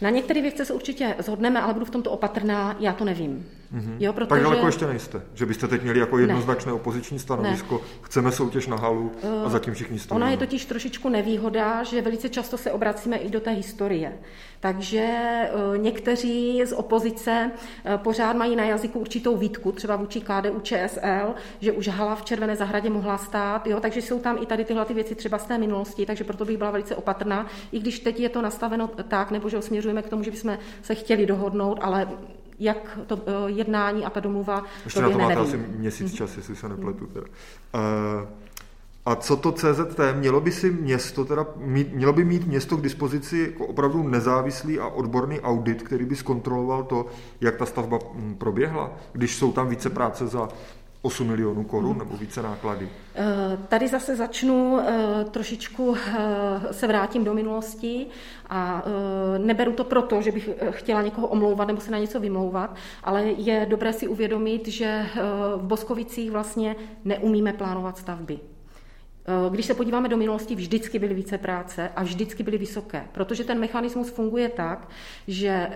Na 0.02 0.10
některé 0.10 0.42
věci 0.42 0.66
se 0.66 0.74
určitě 0.74 1.16
zhodneme, 1.20 1.62
ale 1.62 1.74
budu 1.74 1.86
v 1.86 1.90
tomto 1.90 2.12
opatrná, 2.12 2.78
já 2.80 2.94
to 2.94 3.06
nevím. 3.06 3.46
Mm-hmm. 3.74 3.96
Jo, 4.00 4.14
protože... 4.14 4.28
Tak 4.28 4.44
daleko 4.44 4.66
ještě 4.66 4.88
nejste, 4.88 5.22
že 5.34 5.46
byste 5.46 5.68
teď 5.68 5.84
měli 5.84 6.00
jako 6.00 6.18
jednoznačné 6.18 6.70
ne. 6.70 6.76
opoziční 6.76 7.20
stanovisko, 7.20 7.76
ne. 7.76 8.00
chceme 8.02 8.32
soutěž 8.32 8.68
na 8.68 8.78
halu 8.78 9.12
a 9.24 9.48
eh, 9.48 9.50
zatím 9.50 9.74
všichni 9.74 10.00
stojí. 10.00 10.16
Ona 10.16 10.30
je 10.30 10.38
totiž 10.38 10.66
trošičku 10.66 11.10
nevýhoda, 11.10 11.84
že 11.84 12.02
velice 12.02 12.30
často 12.30 12.58
se 12.58 12.72
obracíme 12.72 13.18
i 13.18 13.30
do 13.30 13.40
té 13.40 13.52
historie. 13.52 14.18
Takže 14.60 15.00
eh, 15.00 15.78
někteří 15.78 16.64
z 16.66 16.74
opozice 16.74 17.52
eh, 17.86 17.98
pořád 17.98 18.36
mají 18.36 18.56
na 18.56 18.64
jazyku 18.64 19.00
určitou 19.00 19.38
výtku, 19.38 19.72
třeba 19.72 19.96
vůči 19.96 20.22
KDU 20.22 20.60
ČSL, 20.60 21.34
že 21.62 21.72
už 21.72 21.88
hala 21.88 22.16
v 22.16 22.24
Červené 22.24 22.56
zahradě 22.56 22.90
mohla 22.90 23.18
stát, 23.18 23.68
jo, 23.68 23.80
takže 23.80 24.02
jsou 24.02 24.20
tam 24.20 24.38
i 24.42 24.46
tady 24.46 24.66
tyhle 24.66 24.86
ty 24.86 24.94
věci 24.94 25.16
třeba 25.16 25.38
z 25.38 25.46
té 25.46 25.58
minulosti, 25.58 26.06
takže 26.06 26.24
proto 26.24 26.46
bych 26.46 26.58
byla 26.58 26.72
velice 26.72 26.96
opatrná, 26.96 27.48
i 27.72 27.80
když 27.80 28.00
teď 28.00 28.20
je 28.20 28.30
to 28.30 28.42
nastaveno 28.42 28.88
tak, 28.88 29.32
nebo 29.32 29.50
že 29.50 29.62
směřujeme 29.62 30.02
k 30.02 30.10
tomu, 30.10 30.24
že 30.24 30.32
bychom 30.32 30.58
se 30.82 30.96
chtěli 30.96 31.26
dohodnout, 31.26 31.80
ale 31.82 32.08
jak 32.60 33.00
to 33.08 33.20
eh, 33.28 33.32
jednání 33.52 34.06
a 34.06 34.10
ta 34.10 34.20
domluva 34.20 34.64
Ještě 34.86 35.02
na 35.02 35.10
to 35.10 35.18
máte 35.18 35.36
nevím. 35.36 35.48
asi 35.48 35.58
měsíc 35.58 36.14
čas, 36.14 36.38
jestli 36.38 36.56
se 36.56 36.70
nepletu. 36.70 37.06
Teda. 37.06 37.28
Uh, 37.74 38.28
a 39.06 39.16
co 39.16 39.38
to 39.38 39.52
CZT? 39.52 40.00
Mělo 40.14 40.42
by 40.42 40.52
si 40.52 40.72
město, 40.72 41.26
teda 41.26 41.46
mít, 41.56 41.94
mělo 41.94 42.14
by 42.14 42.26
mít 42.26 42.48
město 42.48 42.78
k 42.78 42.82
dispozici 42.82 43.40
jako 43.52 43.66
opravdu 43.66 44.04
nezávislý 44.04 44.80
a 44.80 44.88
odborný 44.88 45.40
audit, 45.40 45.84
který 45.84 46.06
by 46.06 46.16
zkontroloval 46.16 46.84
to, 46.84 47.06
jak 47.42 47.56
ta 47.56 47.66
stavba 47.66 48.00
hm, 48.14 48.36
proběhla, 48.38 48.92
když 49.14 49.36
jsou 49.36 49.52
tam 49.52 49.70
více 49.70 49.90
práce 49.90 50.28
za 50.28 50.50
8 51.02 51.28
milionů 51.28 51.64
korun 51.64 51.98
nebo 51.98 52.18
více 52.18 52.42
náklady? 52.42 52.90
Eh, 53.16 53.58
tady 53.68 53.88
zase 53.88 54.16
začnu 54.16 54.80
eh, 54.80 55.26
trošičku, 55.32 55.96
eh, 55.96 56.74
se 56.74 56.88
vrátím 56.88 57.24
do 57.24 57.34
minulosti 57.34 58.08
a 58.50 58.84
neberu 59.38 59.74
to 59.74 59.84
proto, 59.84 60.22
že 60.22 60.32
bych 60.32 60.50
chtěla 60.70 61.02
někoho 61.02 61.28
omlouvat 61.28 61.68
nebo 61.68 61.82
se 61.82 61.92
na 61.92 61.98
něco 61.98 62.20
vymlouvat, 62.20 62.76
ale 63.04 63.24
je 63.24 63.66
dobré 63.70 63.94
si 63.94 64.08
uvědomit, 64.08 64.68
že 64.68 65.06
v 65.56 65.64
Boskovicích 65.64 66.32
vlastně 66.32 66.76
neumíme 67.06 67.54
plánovat 67.54 67.98
stavby. 67.98 68.40
když 69.50 69.66
se 69.66 69.74
podíváme 69.74 70.10
do 70.10 70.18
minulosti, 70.18 70.56
vždycky 70.56 71.00
byly 71.00 71.14
více 71.14 71.38
práce 71.38 71.90
a 71.96 72.04
vždycky 72.04 72.44
byly 72.44 72.58
vysoké, 72.58 73.08
protože 73.12 73.44
ten 73.44 73.60
mechanismus 73.60 74.10
funguje 74.10 74.50
tak, 74.50 74.90
že 75.28 75.70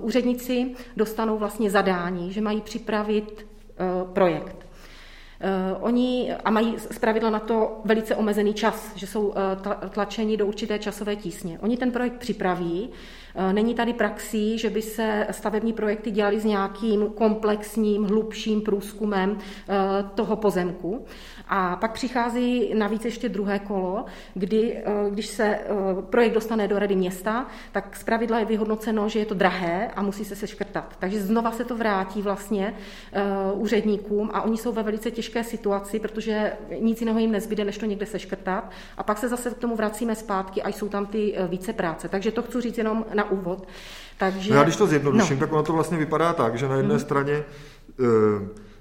úředníci 0.00 0.74
dostanou 0.96 1.38
vlastně 1.38 1.70
zadání, 1.70 2.32
že 2.32 2.40
mají 2.40 2.60
připravit 2.60 3.46
projekt. 4.12 4.64
Eh, 5.40 5.76
oni 5.80 6.32
a 6.44 6.50
mají 6.50 6.74
zpravidla 6.78 7.30
na 7.30 7.38
to 7.38 7.80
velice 7.84 8.16
omezený 8.16 8.54
čas, 8.54 8.96
že 8.96 9.06
jsou 9.06 9.34
eh, 9.36 9.88
tlačeni 9.88 10.36
do 10.36 10.46
určité 10.46 10.78
časové 10.78 11.16
tísně. 11.16 11.58
Oni 11.58 11.76
ten 11.76 11.90
projekt 11.90 12.18
připraví, 12.18 12.90
eh, 12.90 12.96
Není 13.52 13.74
tady 13.74 13.92
praxí, 13.92 14.58
že 14.58 14.70
by 14.70 14.82
se 14.82 15.26
stavební 15.30 15.72
projekty 15.72 16.10
dělaly 16.10 16.40
s 16.40 16.44
nějakým 16.44 17.06
komplexním, 17.06 18.04
hlubším 18.04 18.60
průzkumem 18.60 19.38
toho 20.14 20.36
pozemku. 20.36 21.04
A 21.48 21.76
pak 21.76 21.92
přichází 21.92 22.74
navíc 22.74 23.04
ještě 23.04 23.28
druhé 23.28 23.58
kolo, 23.58 24.04
kdy, 24.34 24.76
eh, 24.76 25.10
když 25.10 25.26
se 25.26 25.44
eh, 25.44 25.62
projekt 26.10 26.32
dostane 26.32 26.68
do 26.68 26.78
rady 26.78 26.96
města, 26.96 27.46
tak 27.72 27.96
zpravidla 27.96 28.38
je 28.38 28.44
vyhodnoceno, 28.44 29.08
že 29.08 29.18
je 29.18 29.26
to 29.26 29.34
drahé 29.34 29.90
a 29.96 30.02
musí 30.02 30.24
se 30.24 30.36
seškrtat. 30.36 30.96
Takže 30.98 31.20
znova 31.20 31.52
se 31.52 31.64
to 31.64 31.76
vrátí 31.76 32.22
vlastně 32.22 32.74
eh, 33.12 33.22
úředníkům 33.52 34.30
a 34.32 34.42
oni 34.42 34.56
jsou 34.56 34.72
ve 34.72 34.82
velice 34.82 35.10
těžké 35.10 35.44
situaci, 35.44 36.00
protože 36.00 36.52
nic 36.80 37.00
jiného 37.00 37.18
jim 37.18 37.32
nezbyde, 37.32 37.64
než 37.64 37.78
to 37.78 37.86
někde 37.86 38.06
seškrtat. 38.06 38.70
A 38.96 39.02
pak 39.02 39.18
se 39.18 39.28
zase 39.28 39.50
k 39.50 39.58
tomu 39.58 39.76
vracíme 39.76 40.14
zpátky 40.14 40.62
a 40.62 40.68
jsou 40.68 40.88
tam 40.88 41.06
ty 41.06 41.34
více 41.48 41.72
práce. 41.72 42.08
Takže 42.08 42.32
to 42.32 42.42
chci 42.42 42.60
říct 42.60 42.78
jenom 42.78 43.04
na 43.14 43.23
úvod. 43.24 43.68
Takže... 44.18 44.50
No 44.50 44.56
já 44.56 44.62
když 44.62 44.76
to 44.76 44.86
zjednoduším, 44.86 45.36
no. 45.36 45.40
tak 45.40 45.52
ono 45.52 45.62
to 45.62 45.72
vlastně 45.72 45.98
vypadá 45.98 46.32
tak, 46.32 46.58
že 46.58 46.68
na 46.68 46.76
jedné 46.76 46.94
hmm. 46.94 47.00
straně 47.00 47.44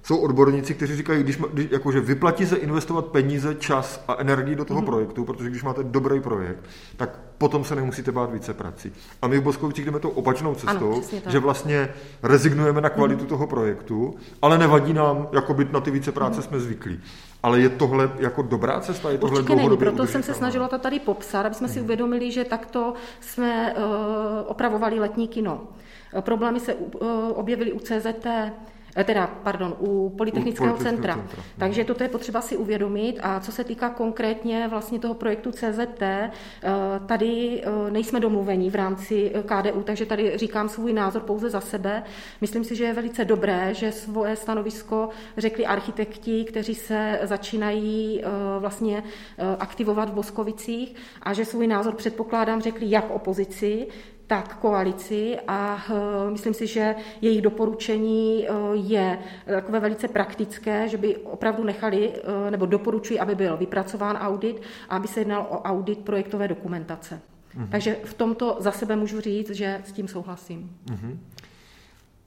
jsou 0.04 0.18
odborníci, 0.18 0.74
kteří 0.74 0.96
říkají, 0.96 1.24
když, 1.24 1.38
když 1.54 1.68
jakože 1.72 2.00
vyplatí 2.00 2.46
se 2.46 2.56
investovat 2.56 3.06
peníze, 3.06 3.56
čas 3.56 4.04
a 4.08 4.16
energii 4.16 4.56
do 4.56 4.66
toho 4.66 4.82
mm-hmm. 4.82 4.86
projektu, 4.86 5.26
protože 5.26 5.50
když 5.50 5.64
máte 5.64 5.84
dobrý 5.84 6.20
projekt, 6.20 6.60
tak 6.98 7.20
potom 7.38 7.64
se 7.64 7.76
nemusíte 7.76 8.12
bát 8.12 8.32
více 8.32 8.54
prací. 8.54 8.92
A 9.22 9.28
my 9.28 9.40
v 9.40 9.44
Boskovicích 9.44 9.86
jdeme 9.86 10.00
tou 10.00 10.10
opačnou 10.10 10.56
cestou, 10.56 10.94
ano, 10.94 11.02
že 11.28 11.40
vlastně 11.40 11.90
rezignujeme 12.24 12.82
na 12.82 12.90
kvalitu 12.90 13.24
mm-hmm. 13.24 13.28
toho 13.28 13.48
projektu, 13.48 14.16
ale 14.42 14.58
nevadí 14.58 14.94
nám, 14.94 15.28
jako 15.32 15.54
být 15.54 15.74
na 15.74 15.80
ty 15.80 15.92
více 15.92 16.12
práce 16.12 16.40
mm-hmm. 16.40 16.44
jsme 16.44 16.60
zvyklí. 16.60 17.00
Ale 17.44 17.60
je 17.60 17.70
tohle 17.70 18.12
jako 18.20 18.42
dobrá 18.42 18.80
cesta? 18.80 19.12
Je 19.12 19.18
tohle 19.18 19.40
Určitě 19.40 19.56
není, 19.56 19.78
proto 19.78 20.08
jsem 20.08 20.24
se 20.24 20.34
snažila 20.34 20.68
to 20.68 20.80
tady 20.80 21.00
popsat, 21.00 21.46
aby 21.46 21.56
jsme 21.56 21.68
si 21.68 21.80
mhm. 21.80 21.86
uvědomili, 21.86 22.32
že 22.32 22.44
takto 22.44 22.94
jsme 23.20 23.74
uh, 23.74 23.84
opravovali 24.46 25.00
letní 25.00 25.28
kino. 25.28 25.62
Problémy 26.22 26.60
se 26.60 26.74
uh, 26.74 26.90
objevily 27.34 27.74
u 27.74 27.80
CZT, 27.80 28.26
Eh, 28.26 28.52
teda, 29.04 29.28
pardon, 29.28 29.76
u 29.80 30.10
Polytechnického 30.18 30.78
centra. 30.78 31.14
centra. 31.14 31.16
Mhm. 31.16 31.44
Takže 31.58 31.84
toto 31.84 32.04
je 32.04 32.10
potřeba 32.10 32.42
si 32.42 32.58
uvědomit. 32.58 33.20
A 33.24 33.40
co 33.40 33.52
se 33.52 33.64
týká 33.64 33.90
konkrétně 33.90 34.68
vlastně 34.68 35.00
toho 35.00 35.14
projektu 35.14 35.52
CZT, 35.52 36.02
eh, 36.02 36.30
tady 37.06 37.62
eh, 37.64 37.92
nejsme 37.92 38.20
domluveni 38.20 38.70
v 38.70 38.76
rámci 38.76 39.32
KDU, 39.46 39.84
takže 39.84 40.06
tady 40.06 40.38
říkám 40.38 40.70
svůj 40.70 40.94
názor 40.94 41.22
pouze 41.22 41.50
za 41.50 41.62
sebe. 41.62 42.04
Myslím 42.42 42.64
si, 42.64 42.76
že 42.76 42.84
je 42.84 42.94
velice 42.94 43.26
dobré, 43.26 43.74
že 43.74 43.92
svoje 43.92 44.36
stanovisko 44.36 45.10
řekli 45.38 45.66
architekti, 45.66 46.44
kteří 46.44 46.76
se 46.76 47.20
začínají 47.24 48.24
vlastně 48.60 49.04
aktivovat 49.60 50.10
v 50.10 50.14
Boskovicích 50.14 50.96
a 51.22 51.34
že 51.34 51.46
svůj 51.46 51.68
názor 51.68 51.96
předpokládám 51.96 52.62
řekli 52.62 52.90
jak 52.90 53.12
opozici, 53.12 53.88
tak 54.34 54.58
koalici 54.58 55.38
a 55.48 55.78
eh, 55.78 56.32
myslím 56.32 56.54
si, 56.54 56.68
že 56.68 56.96
jejich 57.22 57.42
doporučení 57.42 58.48
eh, 58.48 58.54
je 58.74 59.20
takové 59.46 59.80
velice 59.80 60.08
praktické, 60.08 60.90
že 60.90 60.98
by 60.98 61.18
opravdu 61.18 61.64
nechali, 61.64 62.14
eh, 62.14 62.52
nebo 62.52 62.66
doporučují, 62.66 63.20
aby 63.20 63.36
byl 63.36 63.58
vypracován 63.58 64.18
audit 64.18 64.62
a 64.90 64.96
aby 64.96 65.08
se 65.08 65.22
jednal 65.22 65.48
o 65.50 65.62
audit 65.62 66.00
projektové 66.00 66.48
dokumentace. 66.48 67.22
Mm-hmm. 67.22 67.70
Takže 67.70 67.98
v 68.04 68.14
tomto 68.14 68.58
za 68.60 68.72
sebe 68.72 68.96
můžu 68.96 69.22
říct, 69.22 69.50
že 69.50 69.82
s 69.86 69.92
tím 69.92 70.08
souhlasím. 70.08 70.78
Mm-hmm. 70.86 71.18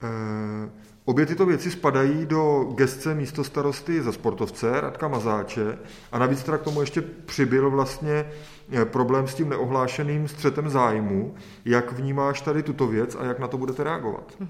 Uh... 0.03 0.87
Obě 1.07 1.25
tyto 1.25 1.45
věci 1.45 1.71
spadají 1.71 2.25
do 2.25 2.63
gestce 2.75 3.15
místo 3.15 3.43
starosty 3.43 4.01
za 4.01 4.11
sportovce 4.11 4.81
Radka 4.81 5.07
Mazáče 5.07 5.77
a 6.11 6.19
navíc 6.19 6.43
teda 6.43 6.57
k 6.57 6.63
tomu 6.63 6.81
ještě 6.81 7.01
přibyl 7.01 7.71
vlastně 7.71 8.31
eh, 8.71 8.85
problém 8.85 9.27
s 9.27 9.35
tím 9.35 9.49
neohlášeným 9.49 10.27
střetem 10.27 10.69
zájmu. 10.69 11.35
Jak 11.65 11.91
vnímáš 11.91 12.41
tady 12.41 12.63
tuto 12.63 12.87
věc 12.87 13.15
a 13.15 13.25
jak 13.25 13.39
na 13.39 13.47
to 13.47 13.57
budete 13.57 13.83
reagovat? 13.83 14.33
Uh, 14.39 14.47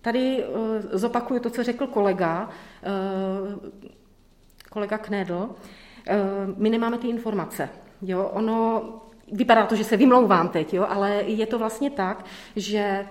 tady 0.00 0.44
uh, 0.44 0.58
zopakuju 0.92 1.40
to, 1.40 1.50
co 1.50 1.62
řekl 1.62 1.86
kolega, 1.86 2.48
kolega 4.70 4.98
Knedl. 4.98 5.50
My 6.56 6.70
nemáme 6.70 6.98
ty 6.98 7.08
informace. 7.08 7.68
Jo, 8.02 8.24
ono 8.24 8.82
Vypadá 9.32 9.66
to, 9.66 9.76
že 9.76 9.84
se 9.84 9.96
vymlouvám 9.96 10.48
teď, 10.48 10.74
jo, 10.74 10.86
ale 10.88 11.14
je 11.14 11.46
to 11.46 11.58
vlastně 11.58 11.90
tak, 11.90 12.24
že 12.56 12.78
eh, 12.78 13.06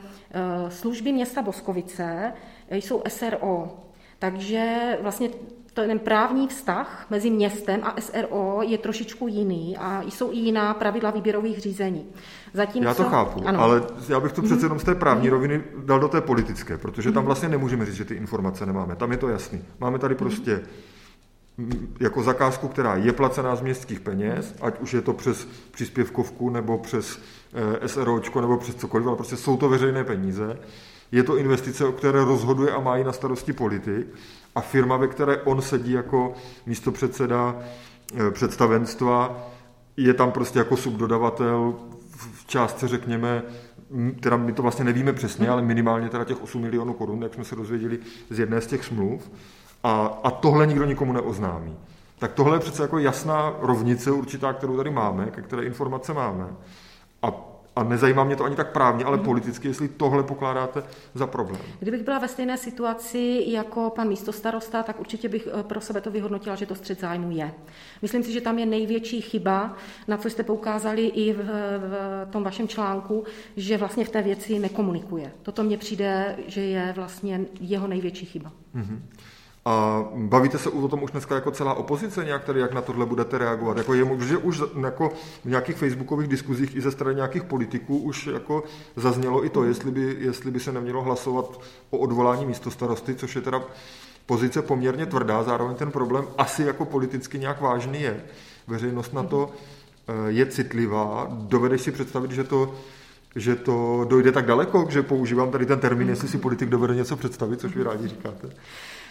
služby 0.70 1.12
města 1.12 1.42
Boskovice 1.42 2.34
jsou 2.72 3.02
SRO, 3.08 3.78
takže 4.20 4.98
vlastně 5.02 5.30
ten 5.74 6.00
právní 6.00 6.48
vztah 6.48 7.06
mezi 7.10 7.30
městem 7.30 7.80
a 7.84 7.96
SRO 8.02 8.60
je 8.62 8.78
trošičku 8.78 9.28
jiný 9.28 9.78
a 9.78 10.02
jsou 10.02 10.32
i 10.32 10.36
jiná 10.36 10.74
pravidla 10.74 11.12
výběrových 11.12 11.60
řízení. 11.60 12.06
Zatímco, 12.54 12.88
já 12.88 12.94
to 12.94 13.04
chápu, 13.04 13.48
ano. 13.48 13.62
ale 13.62 13.84
já 14.10 14.20
bych 14.20 14.32
to 14.32 14.42
přece 14.42 14.56
mhm. 14.56 14.64
jenom 14.64 14.80
z 14.80 14.84
té 14.84 14.96
právní 14.96 15.30
roviny 15.30 15.64
dal 15.86 16.00
do 16.00 16.08
té 16.08 16.22
politické, 16.22 16.78
protože 16.78 17.12
tam 17.12 17.22
mhm. 17.22 17.26
vlastně 17.26 17.50
nemůžeme 17.50 17.86
říct, 17.86 17.96
že 17.96 18.06
ty 18.06 18.14
informace 18.14 18.66
nemáme. 18.66 18.96
Tam 18.96 19.12
je 19.12 19.18
to 19.18 19.30
jasný. 19.30 19.62
Máme 19.80 20.00
tady 20.00 20.16
prostě 20.16 20.62
jako 22.00 22.24
zakázku, 22.24 22.68
která 22.68 22.96
je 22.96 23.14
placená 23.14 23.56
z 23.56 23.62
městských 23.62 24.00
peněz, 24.00 24.56
ať 24.62 24.80
už 24.80 24.94
je 24.94 25.02
to 25.02 25.14
přes 25.14 25.48
příspěvkovku 25.72 26.50
nebo 26.50 26.78
přes 26.78 27.20
eh, 27.20 27.20
SROčko 27.86 28.42
nebo 28.42 28.58
přes 28.58 28.76
cokoliv, 28.76 29.08
ale 29.08 29.16
prostě 29.16 29.38
jsou 29.38 29.58
to 29.58 29.70
veřejné 29.70 30.04
peníze. 30.04 30.60
Je 31.12 31.24
to 31.24 31.38
investice, 31.38 31.86
o 31.86 31.92
které 31.92 32.26
rozhoduje 32.26 32.72
a 32.72 32.80
má 32.80 32.98
ji 32.98 33.04
na 33.04 33.14
starosti 33.14 33.54
politik 33.54 34.08
a 34.56 34.62
firma, 34.62 34.98
ve 34.98 35.08
které 35.08 35.38
on 35.38 35.62
sedí 35.62 35.92
jako 35.92 36.34
místopředseda 36.66 37.56
eh, 38.14 38.32
představenstva, 38.32 39.48
je 39.98 40.14
tam 40.14 40.32
prostě 40.32 40.60
jako 40.60 40.78
subdodavatel 40.78 41.76
v 42.18 42.48
částce, 42.48 42.88
řekněme, 42.88 43.44
teda 44.20 44.38
my 44.38 44.54
to 44.54 44.62
vlastně 44.62 44.86
nevíme 44.86 45.14
přesně, 45.14 45.50
ale 45.50 45.62
minimálně 45.62 46.10
teda 46.10 46.24
těch 46.24 46.44
8 46.44 46.62
milionů 46.62 46.94
korun, 46.94 47.24
jak 47.24 47.34
jsme 47.34 47.44
se 47.44 47.56
dozvěděli 47.56 48.00
z 48.30 48.40
jedné 48.40 48.62
z 48.62 48.68
těch 48.68 48.86
smluv 48.86 49.32
a, 49.84 50.20
a 50.24 50.32
tohle 50.32 50.68
nikdo 50.68 50.86
nikomu 50.86 51.14
neoznámí. 51.14 51.78
Tak 52.20 52.34
tohle 52.34 52.56
je 52.56 52.60
přece 52.60 52.82
jako 52.82 53.00
jasná 53.00 53.54
rovnice 53.60 54.12
určitá, 54.12 54.54
kterou 54.54 54.78
tady 54.78 54.90
máme, 54.90 55.26
ke 55.26 55.42
které 55.42 55.64
informace 55.64 56.14
máme. 56.14 56.48
A 57.26 57.56
a 57.76 57.84
nezajímá 57.84 58.24
mě 58.24 58.36
to 58.36 58.44
ani 58.44 58.56
tak 58.56 58.72
právně, 58.72 59.06
ale 59.06 59.18
politicky, 59.18 59.68
jestli 59.68 59.88
tohle 59.88 60.24
pokládáte 60.24 60.84
za 61.14 61.28
problém. 61.28 61.62
Kdybych 61.80 62.04
byla 62.04 62.20
ve 62.20 62.28
stejné 62.28 62.58
situaci 62.58 63.44
jako 63.48 63.90
pan 63.90 64.08
místostarosta, 64.08 64.84
tak 64.84 65.00
určitě 65.00 65.30
bych 65.30 65.48
eh, 65.60 65.64
pro 65.64 65.82
sebe 65.82 66.02
to 66.02 66.12
vyhodnotila, 66.12 66.56
že 66.56 66.66
to 66.66 66.76
střed 66.76 67.00
zájmu 67.00 67.32
je. 67.32 67.54
Myslím 68.02 68.24
si, 68.24 68.32
že 68.32 68.42
tam 68.42 68.60
je 68.60 68.66
největší 68.66 69.22
chyba, 69.22 69.76
na 70.08 70.18
co 70.18 70.30
jste 70.30 70.44
poukázali 70.44 71.06
i 71.06 71.34
v, 71.34 71.38
v 71.38 72.32
tom 72.32 72.44
vašem 72.44 72.68
článku, 72.68 73.24
že 73.58 73.78
vlastně 73.78 74.06
v 74.06 74.10
té 74.10 74.22
věci 74.22 74.60
nekomunikuje. 74.60 75.32
Toto 75.42 75.64
mně 75.64 75.78
přijde, 75.78 76.36
že 76.48 76.62
je 76.62 76.94
vlastně 76.96 77.42
jeho 77.60 77.88
největší 77.88 78.26
chyba. 78.26 78.52
Mm-hmm. 78.76 79.00
A 79.68 80.06
bavíte 80.16 80.58
se 80.58 80.70
o 80.70 80.88
tom 80.88 81.04
už 81.04 81.12
dneska 81.12 81.36
jako 81.36 81.52
celá 81.52 81.74
opozice 81.74 82.26
nějak 82.26 82.44
tady, 82.44 82.60
jak 82.60 82.74
na 82.74 82.82
tohle 82.82 83.06
budete 83.06 83.38
reagovat? 83.38 83.78
Jako 83.78 83.94
je 83.94 84.06
že 84.20 84.38
už 84.38 84.62
jako 84.82 85.10
v 85.46 85.50
nějakých 85.50 85.78
facebookových 85.78 86.28
diskuzích 86.28 86.76
i 86.76 86.82
ze 86.82 86.92
strany 86.92 87.16
nějakých 87.16 87.44
politiků 87.44 87.98
už 87.98 88.28
jako 88.28 88.64
zaznělo 88.96 89.46
i 89.46 89.50
to, 89.50 89.64
jestli 89.64 89.92
by, 89.92 90.18
jestli 90.20 90.52
by 90.52 90.60
se 90.60 90.72
nemělo 90.72 91.02
hlasovat 91.02 91.62
o 91.90 91.98
odvolání 91.98 92.46
místo 92.46 92.72
starosty, 92.72 93.16
což 93.16 93.36
je 93.36 93.42
teda 93.42 93.62
pozice 94.26 94.62
poměrně 94.62 95.06
tvrdá, 95.06 95.44
zároveň 95.44 95.76
ten 95.76 95.92
problém 95.92 96.26
asi 96.38 96.64
jako 96.64 96.86
politicky 96.86 97.40
nějak 97.40 97.62
vážný 97.62 98.02
je. 98.02 98.24
Veřejnost 98.68 99.14
na 99.14 99.24
to 99.24 99.52
eh, 100.08 100.14
je 100.28 100.46
citlivá. 100.46 101.28
Dovedeš 101.32 101.82
si 101.82 101.92
představit, 101.92 102.32
že 102.32 102.44
to 102.44 102.76
že 103.36 103.56
to 103.56 104.06
dojde 104.10 104.32
tak 104.32 104.46
daleko, 104.46 104.88
že 104.90 105.04
používám 105.04 105.52
tady 105.52 105.66
ten 105.66 105.80
termín, 105.80 106.10
jestli 106.10 106.28
si 106.28 106.38
politik 106.38 106.70
dovede 106.70 106.96
něco 106.96 107.16
představit, 107.16 107.60
což 107.60 107.76
vy 107.76 107.84
rádi 107.84 108.08
říkáte. 108.08 108.50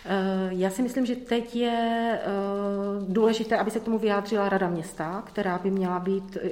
Eh, 0.07 0.49
já 0.51 0.71
si 0.71 0.83
myslím, 0.83 1.07
že 1.07 1.17
teď 1.17 1.57
je 1.57 2.21
eh, 2.23 2.29
důležité, 3.09 3.57
aby 3.57 3.71
se 3.71 3.81
k 3.81 3.83
tomu 3.83 3.99
vyjádřila 3.99 4.49
Rada 4.49 4.69
města, 4.69 5.23
která 5.27 5.59
by 5.59 5.71
měla 5.71 5.99
být 5.99 6.37
eh, 6.37 6.51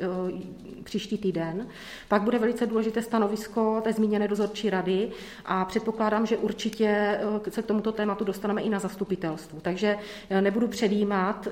příští 0.84 1.18
týden. 1.18 1.66
Pak 2.08 2.22
bude 2.22 2.38
velice 2.38 2.66
důležité 2.66 3.02
stanovisko 3.02 3.80
té 3.84 3.92
zmíněné 3.92 4.28
dozorčí 4.28 4.70
rady 4.70 5.10
a 5.44 5.64
předpokládám, 5.64 6.26
že 6.26 6.36
určitě 6.36 7.20
se 7.48 7.62
k 7.62 7.66
tomuto 7.66 7.92
tématu 7.92 8.24
dostaneme 8.24 8.62
i 8.62 8.68
na 8.68 8.78
zastupitelstvu. 8.78 9.60
Takže 9.60 9.96
nebudu 10.40 10.68
předjímat. 10.68 11.48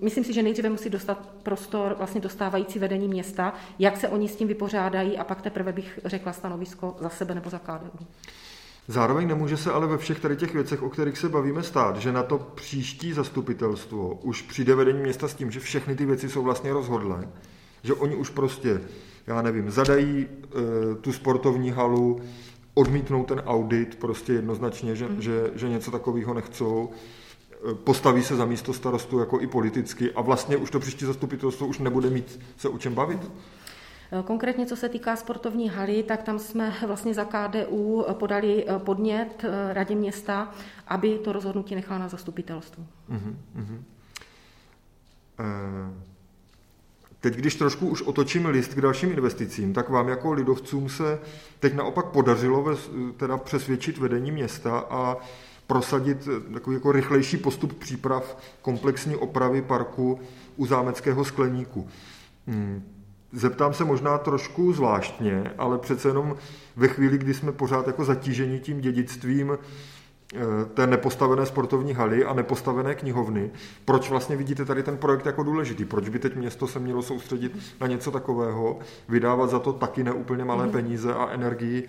Myslím 0.00 0.24
si, 0.24 0.32
že 0.32 0.42
nejdříve 0.42 0.68
musí 0.68 0.90
dostat 0.90 1.28
prostor 1.42 1.94
vlastně 1.98 2.20
dostávající 2.20 2.78
vedení 2.78 3.08
města, 3.08 3.54
jak 3.78 3.96
se 3.96 4.08
oni 4.08 4.28
s 4.28 4.36
tím 4.36 4.48
vypořádají 4.48 5.18
a 5.18 5.24
pak 5.24 5.42
teprve 5.42 5.72
bych 5.72 6.00
řekla 6.04 6.32
stanovisko 6.32 6.96
za 7.00 7.08
sebe 7.08 7.34
nebo 7.34 7.50
za 7.50 7.58
KDU. 7.58 8.06
Zároveň 8.88 9.28
nemůže 9.28 9.56
se 9.56 9.72
ale 9.72 9.86
ve 9.86 9.98
všech 9.98 10.20
tady 10.20 10.36
těch 10.36 10.54
věcech, 10.54 10.82
o 10.82 10.90
kterých 10.90 11.18
se 11.18 11.28
bavíme, 11.28 11.62
stát, 11.62 11.96
že 11.96 12.12
na 12.12 12.22
to 12.22 12.38
příští 12.38 13.12
zastupitelstvo 13.12 14.14
už 14.22 14.42
přijde 14.42 14.74
vedení 14.74 15.00
města 15.00 15.28
s 15.28 15.34
tím, 15.34 15.50
že 15.50 15.60
všechny 15.60 15.96
ty 15.96 16.06
věci 16.06 16.28
jsou 16.28 16.42
vlastně 16.42 16.72
rozhodlé, 16.72 17.28
že 17.82 17.94
oni 17.94 18.16
už 18.16 18.30
prostě, 18.30 18.80
já 19.26 19.42
nevím, 19.42 19.70
zadají 19.70 20.26
e, 20.26 20.94
tu 20.94 21.12
sportovní 21.12 21.70
halu, 21.70 22.20
odmítnou 22.74 23.24
ten 23.24 23.42
audit 23.46 23.96
prostě 23.96 24.32
jednoznačně, 24.32 24.96
že, 24.96 25.08
mm. 25.08 25.22
že, 25.22 25.50
že 25.54 25.68
něco 25.68 25.90
takového 25.90 26.34
nechcou, 26.34 26.90
e, 27.70 27.74
postaví 27.74 28.22
se 28.22 28.36
za 28.36 28.44
místo 28.44 28.72
starostu 28.72 29.18
jako 29.18 29.40
i 29.40 29.46
politicky 29.46 30.12
a 30.12 30.20
vlastně 30.20 30.56
už 30.56 30.70
to 30.70 30.80
příští 30.80 31.04
zastupitelstvo 31.04 31.66
už 31.66 31.78
nebude 31.78 32.10
mít 32.10 32.40
se 32.56 32.68
o 32.68 32.78
čem 32.78 32.94
bavit. 32.94 33.22
Mm. 33.22 33.30
Eh, 34.12 34.22
konkrétně, 34.22 34.66
co 34.66 34.76
se 34.76 34.88
týká 34.88 35.16
sportovní 35.16 35.68
haly, 35.68 36.02
tak 36.02 36.22
tam 36.22 36.38
jsme 36.38 36.74
vlastně 36.86 37.14
za 37.14 37.24
KDU 37.24 38.04
podali 38.12 38.64
eh, 38.68 38.78
podnět 38.78 39.44
eh, 39.44 39.74
radě 39.74 39.94
města, 39.94 40.54
aby 40.88 41.18
to 41.18 41.32
rozhodnutí 41.32 41.74
nechala 41.74 41.98
na 41.98 42.08
zastupitelstvu. 42.08 42.86
Uh-huh, 43.10 43.82
Teď, 47.20 47.34
když 47.34 47.54
trošku 47.54 47.88
už 47.88 48.02
otočím 48.02 48.46
list 48.46 48.74
k 48.74 48.80
dalším 48.80 49.12
investicím, 49.12 49.72
tak 49.72 49.88
vám 49.88 50.08
jako 50.08 50.32
lidovcům 50.32 50.88
se 50.88 51.18
teď 51.60 51.74
naopak 51.74 52.06
podařilo 52.06 52.62
ve, 52.62 52.74
teda 53.16 53.36
přesvědčit 53.36 53.98
vedení 53.98 54.30
města 54.30 54.78
a 54.78 55.16
prosadit 55.66 56.28
takový 56.52 56.76
jako 56.76 56.92
rychlejší 56.92 57.36
postup 57.36 57.78
příprav 57.78 58.38
komplexní 58.62 59.16
opravy 59.16 59.62
parku 59.62 60.20
u 60.56 60.66
zámeckého 60.66 61.24
skleníku. 61.24 61.88
Hmm. 62.46 62.95
Zeptám 63.32 63.74
se 63.74 63.84
možná 63.84 64.18
trošku 64.18 64.72
zvláštně, 64.72 65.52
ale 65.58 65.78
přece 65.78 66.08
jenom 66.08 66.36
ve 66.76 66.88
chvíli, 66.88 67.18
kdy 67.18 67.34
jsme 67.34 67.52
pořád 67.52 67.86
jako 67.86 68.04
zatíženi 68.04 68.58
tím 68.58 68.80
dědictvím 68.80 69.58
eh, 70.34 70.38
té 70.74 70.86
nepostavené 70.86 71.46
sportovní 71.46 71.94
haly 71.94 72.24
a 72.24 72.34
nepostavené 72.34 72.94
knihovny. 72.94 73.50
Proč 73.84 74.10
vlastně 74.10 74.36
vidíte 74.36 74.64
tady 74.64 74.82
ten 74.82 74.96
projekt 74.96 75.26
jako 75.26 75.42
důležitý? 75.42 75.84
Proč 75.84 76.08
by 76.08 76.18
teď 76.18 76.36
město 76.36 76.66
se 76.66 76.78
mělo 76.78 77.02
soustředit 77.02 77.58
na 77.80 77.86
něco 77.86 78.10
takového, 78.10 78.78
vydávat 79.08 79.50
za 79.50 79.58
to 79.58 79.72
taky 79.72 80.04
neúplně 80.04 80.44
malé 80.44 80.64
mhm. 80.64 80.72
peníze 80.72 81.14
a 81.14 81.26
energii 81.26 81.88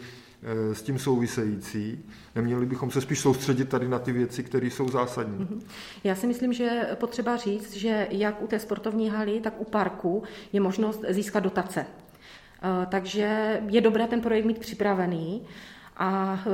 s 0.73 0.82
tím 0.82 1.00
související. 1.00 2.06
Neměli 2.36 2.65
bychom 2.65 2.91
se 2.91 3.02
spíš 3.02 3.19
soustředit 3.19 3.69
tady 3.69 3.88
na 3.88 4.00
ty 4.00 4.12
věci, 4.12 4.43
které 4.43 4.67
jsou 4.67 4.89
zásadní. 4.89 5.38
Mhm. 5.39 5.62
Já 6.04 6.15
si 6.15 6.28
myslím, 6.28 6.54
že 6.54 6.88
potřeba 6.95 7.38
říct, 7.38 7.73
že 7.73 8.08
jak 8.12 8.41
u 8.41 8.47
té 8.47 8.60
sportovní 8.60 9.10
haly, 9.10 9.39
tak 9.39 9.62
u 9.62 9.63
parku 9.63 10.23
je 10.54 10.62
možnost 10.62 11.06
získat 11.10 11.39
dotace. 11.39 11.86
Eh, 12.63 12.86
takže 12.86 13.60
je 13.69 13.82
dobré 13.82 14.08
ten 14.08 14.21
projekt 14.21 14.45
mít 14.45 14.60
připravený 14.60 15.41
a 15.98 16.40
e, 16.46 16.50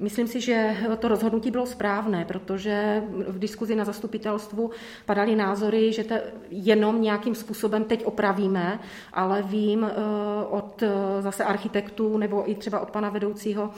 myslím 0.00 0.26
si, 0.26 0.40
že 0.40 0.76
to 0.98 1.08
rozhodnutí 1.08 1.50
bylo 1.50 1.66
správné, 1.66 2.24
protože 2.24 3.02
v 3.28 3.38
diskuzi 3.38 3.76
na 3.76 3.84
zastupitelstvu 3.84 4.70
padaly 5.06 5.36
názory, 5.36 5.92
že 5.92 6.04
to 6.04 6.14
jenom 6.50 7.02
nějakým 7.02 7.34
způsobem 7.34 7.84
teď 7.84 8.04
opravíme, 8.04 8.80
ale 9.12 9.42
vím 9.42 9.84
e, 9.84 9.90
od 10.46 10.82
e, 10.82 10.88
zase 11.22 11.44
architektů 11.44 12.18
nebo 12.18 12.50
i 12.50 12.54
třeba 12.54 12.80
od 12.80 12.90
pana 12.90 13.10
vedoucího 13.10 13.70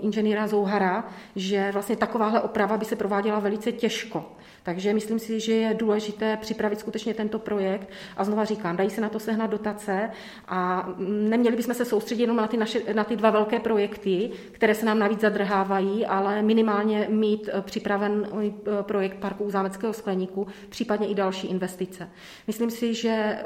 inženýra 0.00 0.46
Zouhara, 0.46 1.04
že 1.36 1.72
vlastně 1.72 1.96
takováhle 1.96 2.40
oprava 2.40 2.76
by 2.76 2.84
se 2.84 2.96
prováděla 2.96 3.38
velice 3.38 3.72
těžko. 3.72 4.24
Takže 4.62 4.94
myslím 4.94 5.18
si, 5.18 5.40
že 5.40 5.52
je 5.52 5.74
důležité 5.74 6.36
připravit 6.36 6.80
skutečně 6.80 7.14
tento 7.14 7.38
projekt 7.38 7.88
a 8.16 8.24
znova 8.24 8.44
říkám, 8.44 8.76
dají 8.76 8.90
se 8.90 9.00
na 9.00 9.08
to 9.08 9.18
sehnat 9.18 9.50
dotace 9.50 10.10
a 10.48 10.88
neměli 11.08 11.56
bychom 11.56 11.74
se 11.74 11.84
soustředit 11.84 12.22
jenom 12.22 12.36
na 12.36 12.46
ty, 12.46 12.56
naše, 12.56 12.94
na 12.94 13.04
ty 13.04 13.16
dva 13.16 13.30
velké 13.30 13.60
projekty, 13.60 14.30
které 14.52 14.74
se 14.74 14.86
nám 14.86 14.98
navíc 14.98 15.20
zadrhávají, 15.20 16.06
ale 16.06 16.42
minimálně 16.42 17.06
mít 17.10 17.48
eh, 17.52 17.62
připraven 17.62 18.28
eh, 18.42 18.82
projekt 18.82 19.18
parku 19.18 19.50
zámeckého 19.50 19.92
skleníku, 19.92 20.46
případně 20.68 21.06
i 21.06 21.14
další 21.14 21.46
investice. 21.46 22.08
Myslím 22.46 22.70
si, 22.70 22.94
že 22.94 23.10
eh, 23.10 23.44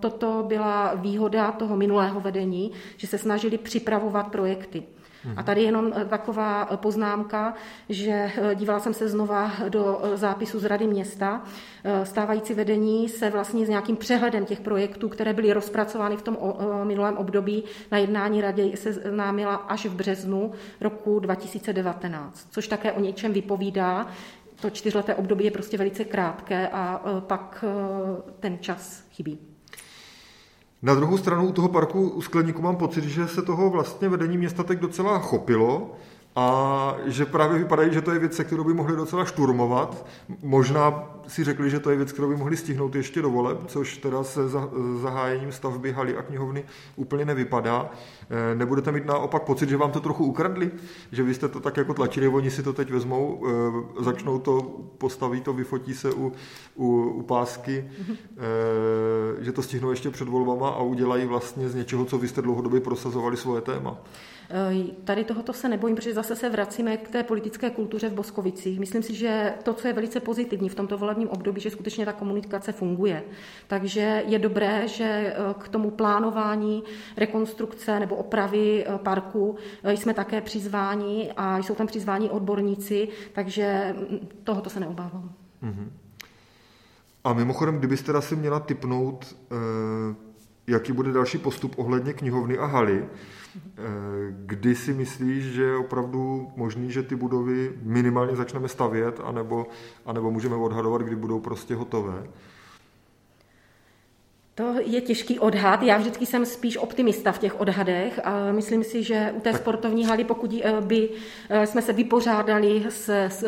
toto 0.00 0.44
byla 0.48 0.94
výhoda 0.94 1.52
toho 1.52 1.76
minulého 1.76 2.20
vedení, 2.20 2.72
že 2.96 3.06
se 3.06 3.18
snažili 3.18 3.58
připravovat 3.58 4.28
projekty. 4.28 4.82
A 5.36 5.42
tady 5.42 5.62
jenom 5.62 5.92
eh, 5.96 6.04
taková 6.04 6.68
eh, 6.70 6.76
poznámka, 6.76 7.54
že 7.88 8.10
eh, 8.10 8.54
dívala 8.54 8.80
jsem 8.80 8.94
se 8.94 9.08
znova 9.08 9.52
do 9.68 10.00
zápisu 10.14 10.58
z 10.58 10.64
Rady 10.64 10.86
města. 10.86 11.42
Stávající 12.02 12.54
vedení 12.54 13.08
se 13.08 13.30
vlastně 13.30 13.66
s 13.66 13.68
nějakým 13.68 13.96
přehledem 13.96 14.44
těch 14.44 14.60
projektů, 14.60 15.08
které 15.08 15.32
byly 15.32 15.52
rozpracovány 15.52 16.16
v 16.16 16.22
tom 16.22 16.38
minulém 16.84 17.16
období 17.16 17.64
na 17.92 17.98
jednání 17.98 18.40
rady, 18.40 18.72
se 18.74 18.92
známila 18.92 19.54
až 19.54 19.86
v 19.86 19.94
březnu 19.94 20.52
roku 20.80 21.18
2019, 21.18 22.48
což 22.50 22.68
také 22.68 22.92
o 22.92 23.00
něčem 23.00 23.32
vypovídá, 23.32 24.06
to 24.60 24.70
čtyřleté 24.70 25.14
období 25.14 25.44
je 25.44 25.50
prostě 25.50 25.78
velice 25.78 26.04
krátké 26.04 26.68
a 26.68 27.02
pak 27.20 27.64
ten 28.40 28.58
čas 28.58 29.04
chybí. 29.10 29.53
Na 30.84 30.94
druhou 30.94 31.18
stranu 31.18 31.48
u 31.48 31.52
toho 31.52 31.68
parku 31.68 32.08
u 32.08 32.22
Skleníku 32.22 32.62
mám 32.62 32.76
pocit, 32.76 33.04
že 33.04 33.28
se 33.28 33.42
toho 33.42 33.70
vlastně 33.70 34.08
vedení 34.08 34.38
města 34.38 34.62
teď 34.62 34.78
docela 34.78 35.18
chopilo 35.18 35.90
a 36.36 36.96
že 37.06 37.26
právě 37.26 37.58
vypadají, 37.58 37.94
že 37.94 38.00
to 38.00 38.12
je 38.12 38.18
věc, 38.18 38.40
kterou 38.44 38.64
by 38.64 38.74
mohli 38.74 38.96
docela 38.96 39.24
šturmovat. 39.24 40.06
Možná 40.42 41.04
si 41.26 41.44
řekli, 41.44 41.70
že 41.70 41.80
to 41.80 41.90
je 41.90 41.96
věc, 41.96 42.12
kterou 42.12 42.28
by 42.28 42.36
mohli 42.36 42.56
stihnout 42.56 42.94
ještě 42.94 43.22
do 43.22 43.30
voleb, 43.30 43.58
což 43.66 43.96
teda 43.96 44.24
se 44.24 44.40
zahájením 45.02 45.52
stavby 45.52 45.92
haly 45.92 46.16
a 46.16 46.22
knihovny 46.22 46.64
úplně 46.96 47.24
nevypadá. 47.24 47.90
Eh, 48.30 48.54
nebudete 48.54 48.92
mít 48.92 49.06
naopak 49.06 49.42
pocit, 49.42 49.68
že 49.68 49.76
vám 49.76 49.92
to 49.92 50.00
trochu 50.00 50.24
ukradli? 50.24 50.70
Že 51.12 51.22
vy 51.22 51.34
jste 51.34 51.48
to 51.48 51.60
tak 51.60 51.76
jako 51.76 51.94
tlačili, 51.94 52.28
oni 52.28 52.50
si 52.50 52.62
to 52.62 52.72
teď 52.72 52.90
vezmou, 52.90 53.46
eh, 53.46 54.04
začnou 54.04 54.38
to, 54.38 54.62
postaví 54.98 55.40
to, 55.40 55.52
vyfotí 55.52 55.94
se 55.94 56.12
u, 56.12 56.32
u, 56.74 57.02
u 57.02 57.22
pásky, 57.22 57.90
eh, 58.00 59.44
že 59.44 59.52
to 59.52 59.62
stihnou 59.62 59.90
ještě 59.90 60.10
před 60.10 60.28
volbama 60.28 60.68
a 60.68 60.82
udělají 60.82 61.26
vlastně 61.26 61.68
z 61.68 61.74
něčeho, 61.74 62.04
co 62.04 62.18
vy 62.18 62.28
jste 62.28 62.42
dlouhodobě 62.42 62.80
prosazovali 62.80 63.36
svoje 63.36 63.60
téma. 63.60 63.98
Tady 65.04 65.24
tohoto 65.24 65.52
se 65.52 65.68
nebojím, 65.68 65.96
protože 65.96 66.14
zase 66.14 66.36
se 66.36 66.50
vracíme 66.50 66.96
k 66.96 67.08
té 67.08 67.22
politické 67.22 67.70
kultuře 67.70 68.08
v 68.08 68.12
Boskovicích. 68.12 68.80
Myslím 68.80 69.02
si, 69.02 69.14
že 69.14 69.54
to, 69.62 69.74
co 69.74 69.88
je 69.88 69.92
velice 69.92 70.20
pozitivní 70.20 70.68
v 70.68 70.74
tomto 70.74 70.98
volebním 70.98 71.13
období, 71.22 71.60
že 71.60 71.70
skutečně 71.70 72.04
ta 72.04 72.12
komunikace 72.12 72.72
funguje. 72.72 73.24
Takže 73.66 74.22
je 74.26 74.38
dobré, 74.38 74.88
že 74.88 75.04
eh, 75.04 75.34
k 75.58 75.68
tomu 75.68 75.90
plánování 75.90 76.82
rekonstrukce 77.16 78.00
nebo 78.00 78.16
opravy 78.16 78.84
eh, 78.86 78.98
parku 78.98 79.56
jsme 79.84 80.14
také 80.14 80.40
přizváni 80.40 81.32
a 81.36 81.58
jsou 81.58 81.74
tam 81.74 81.86
přizváni 81.86 82.30
odborníci, 82.30 83.08
takže 83.32 83.94
mm, 83.98 84.28
tohoto 84.44 84.70
se 84.70 84.80
neobávám. 84.80 85.32
Mm-hmm. 85.62 85.88
A 87.24 87.32
mimochodem, 87.32 87.78
kdybyste 87.78 88.06
teda 88.06 88.20
si 88.20 88.36
měla 88.36 88.60
typnout, 88.60 89.36
jaký 90.66 90.92
bude 90.92 91.12
další 91.12 91.38
postup 91.38 91.74
ohledně 91.78 92.12
knihovny 92.12 92.58
a 92.58 92.66
haly, 92.66 93.04
Eh, 93.56 93.82
kdy 94.30 94.74
si 94.74 94.92
myslíš, 94.92 95.44
že 95.44 95.62
je 95.62 95.76
opravdu 95.76 96.52
možný, 96.56 96.92
že 96.92 97.02
ty 97.02 97.16
budovy 97.16 97.72
minimálně 97.82 98.36
začneme 98.36 98.68
stavět, 98.68 99.20
anebo, 99.24 99.66
anebo 100.06 100.30
můžeme 100.30 100.56
odhadovat, 100.56 101.02
kdy 101.02 101.16
budou 101.16 101.40
prostě 101.40 101.74
hotové? 101.74 102.26
To 104.54 104.74
je 104.84 105.00
těžký 105.00 105.38
odhad. 105.38 105.82
Já 105.82 105.98
vždycky 105.98 106.26
jsem 106.26 106.46
spíš 106.46 106.76
optimista 106.76 107.32
v 107.32 107.38
těch 107.38 107.60
odhadech 107.60 108.20
a 108.24 108.52
myslím 108.52 108.84
si, 108.84 109.02
že 109.02 109.32
u 109.36 109.40
té 109.40 109.52
tak. 109.52 109.60
sportovní 109.60 110.06
haly, 110.06 110.24
pokud 110.24 110.54
eh, 110.62 110.80
by 110.80 111.08
eh, 111.48 111.66
jsme 111.66 111.82
se 111.82 111.92
vypořádali 111.92 112.84
s, 112.88 113.08
s 113.28 113.44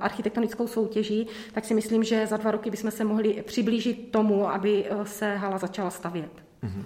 architektonickou 0.00 0.66
soutěží, 0.66 1.26
tak 1.52 1.64
si 1.64 1.74
myslím, 1.74 2.04
že 2.04 2.26
za 2.26 2.36
dva 2.36 2.50
roky 2.50 2.70
bychom 2.70 2.90
se 2.90 3.04
mohli 3.04 3.42
přiblížit 3.46 4.10
tomu, 4.10 4.50
aby 4.50 4.84
se 5.04 5.34
hala 5.36 5.58
začala 5.58 5.90
stavět. 5.90 6.30
Mm-hmm. 6.64 6.84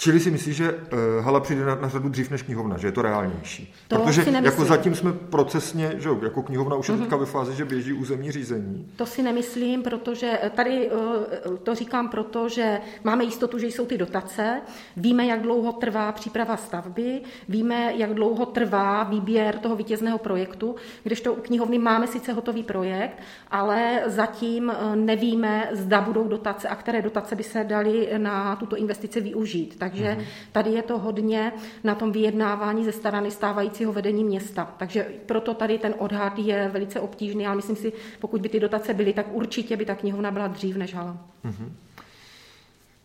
Čili 0.00 0.20
si 0.20 0.30
myslíš, 0.30 0.56
že 0.56 0.72
uh, 0.72 1.24
hala 1.24 1.40
přijde 1.40 1.64
na, 1.64 1.74
na 1.74 1.88
řadu 1.88 2.08
dřív 2.08 2.30
než 2.30 2.42
knihovna, 2.42 2.78
že 2.78 2.88
je 2.88 2.92
to 2.92 3.02
reálnější? 3.02 3.74
To 3.88 3.96
Protože 3.96 4.24
si 4.24 4.30
jako 4.42 4.64
zatím 4.64 4.94
jsme 4.94 5.12
procesně, 5.12 5.94
že 5.98 6.08
jako 6.22 6.42
knihovna 6.42 6.76
už 6.76 6.88
je 6.88 6.94
uh-huh. 6.94 7.00
teďka 7.00 7.16
ve 7.16 7.26
fázi, 7.26 7.56
že 7.56 7.64
běží 7.64 7.92
územní 7.92 8.32
řízení. 8.32 8.86
To 8.96 9.06
si 9.06 9.22
nemyslím, 9.22 9.82
protože 9.82 10.38
eh, 10.42 10.50
tady 10.50 10.90
uh, 10.90 11.56
to 11.56 11.74
říkám 11.74 12.08
proto, 12.08 12.48
že 12.48 12.80
máme 13.04 13.24
jistotu, 13.24 13.58
že 13.58 13.66
jsou 13.66 13.86
ty 13.86 13.98
dotace, 13.98 14.60
víme, 14.96 15.26
jak 15.26 15.42
dlouho 15.42 15.72
trvá 15.72 16.12
příprava 16.12 16.56
stavby, 16.56 17.20
víme, 17.48 17.92
jak 17.96 18.14
dlouho 18.14 18.46
trvá 18.46 19.04
výběr 19.04 19.58
toho 19.58 19.76
vítězného 19.76 20.18
projektu, 20.18 20.76
kdežto 21.02 21.34
u 21.34 21.40
knihovny 21.40 21.78
máme 21.78 22.06
sice 22.06 22.32
hotový 22.32 22.62
projekt, 22.62 23.18
ale 23.50 24.02
zatím 24.06 24.72
nevíme, 24.94 25.68
zda 25.72 26.00
budou 26.00 26.28
dotace 26.28 26.68
a 26.68 26.74
které 26.74 27.02
dotace 27.02 27.36
by 27.36 27.42
se 27.42 27.64
daly 27.64 28.08
na 28.18 28.56
tuto 28.56 28.76
investici 28.76 29.20
využít. 29.20 29.76
Tak 29.90 29.98
takže 30.00 30.14
mhm. 30.14 30.24
tady 30.52 30.70
je 30.70 30.82
to 30.82 30.98
hodně 30.98 31.52
na 31.84 31.94
tom 31.94 32.12
vyjednávání 32.12 32.84
ze 32.84 32.92
strany 32.92 33.30
stávajícího 33.30 33.92
vedení 33.92 34.24
města. 34.24 34.74
Takže 34.78 35.06
proto 35.26 35.54
tady 35.54 35.78
ten 35.78 35.94
odhad 35.98 36.38
je 36.38 36.68
velice 36.72 37.00
obtížný, 37.00 37.46
ale 37.46 37.56
myslím 37.56 37.76
si, 37.76 37.92
pokud 38.20 38.40
by 38.40 38.48
ty 38.48 38.60
dotace 38.60 38.94
byly, 38.94 39.12
tak 39.12 39.26
určitě 39.32 39.76
by 39.76 39.84
ta 39.84 39.94
knihovna 39.94 40.30
byla 40.30 40.48
dřív 40.48 40.76
než 40.76 40.94
hala. 40.94 41.16
Mhm. 41.44 41.76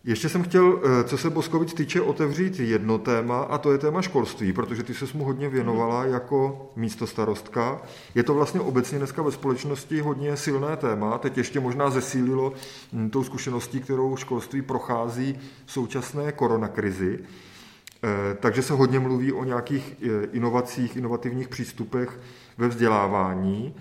Ještě 0.06 0.28
jsem 0.28 0.42
chtěl, 0.42 0.80
eh, 0.84 1.04
co 1.04 1.18
se 1.18 1.30
Boskovic 1.30 1.74
týče, 1.74 2.00
otevřít 2.00 2.60
jedno 2.60 2.98
téma, 2.98 3.40
a 3.42 3.58
to 3.58 3.72
je 3.72 3.78
téma 3.78 4.02
školství, 4.02 4.52
protože 4.52 4.82
ty 4.82 4.94
se 4.94 5.04
mu 5.14 5.24
hodně 5.24 5.48
věnovala 5.48 6.04
jako 6.04 6.70
místo 6.76 7.06
starostka. 7.06 7.82
Je 8.14 8.22
to 8.22 8.34
vlastně 8.34 8.60
obecně 8.60 8.98
dneska 8.98 9.22
ve 9.22 9.32
společnosti 9.32 10.00
hodně 10.00 10.36
silné 10.36 10.76
téma, 10.76 11.18
teď 11.18 11.38
ještě 11.38 11.60
možná 11.60 11.90
zesílilo 11.90 12.52
hm, 12.92 13.10
tou 13.10 13.24
zkušeností, 13.24 13.80
kterou 13.80 14.16
školství 14.16 14.62
prochází 14.62 15.38
v 15.66 15.72
současné 15.72 16.32
koronakrizi. 16.32 17.18
Eh, 17.18 18.36
takže 18.40 18.62
se 18.62 18.72
hodně 18.72 18.98
mluví 18.98 19.32
o 19.32 19.44
nějakých 19.44 19.94
eh, 20.02 20.26
inovacích, 20.32 20.96
inovativních 20.96 21.48
přístupech 21.48 22.20
ve 22.58 22.68
vzdělávání. 22.68 23.74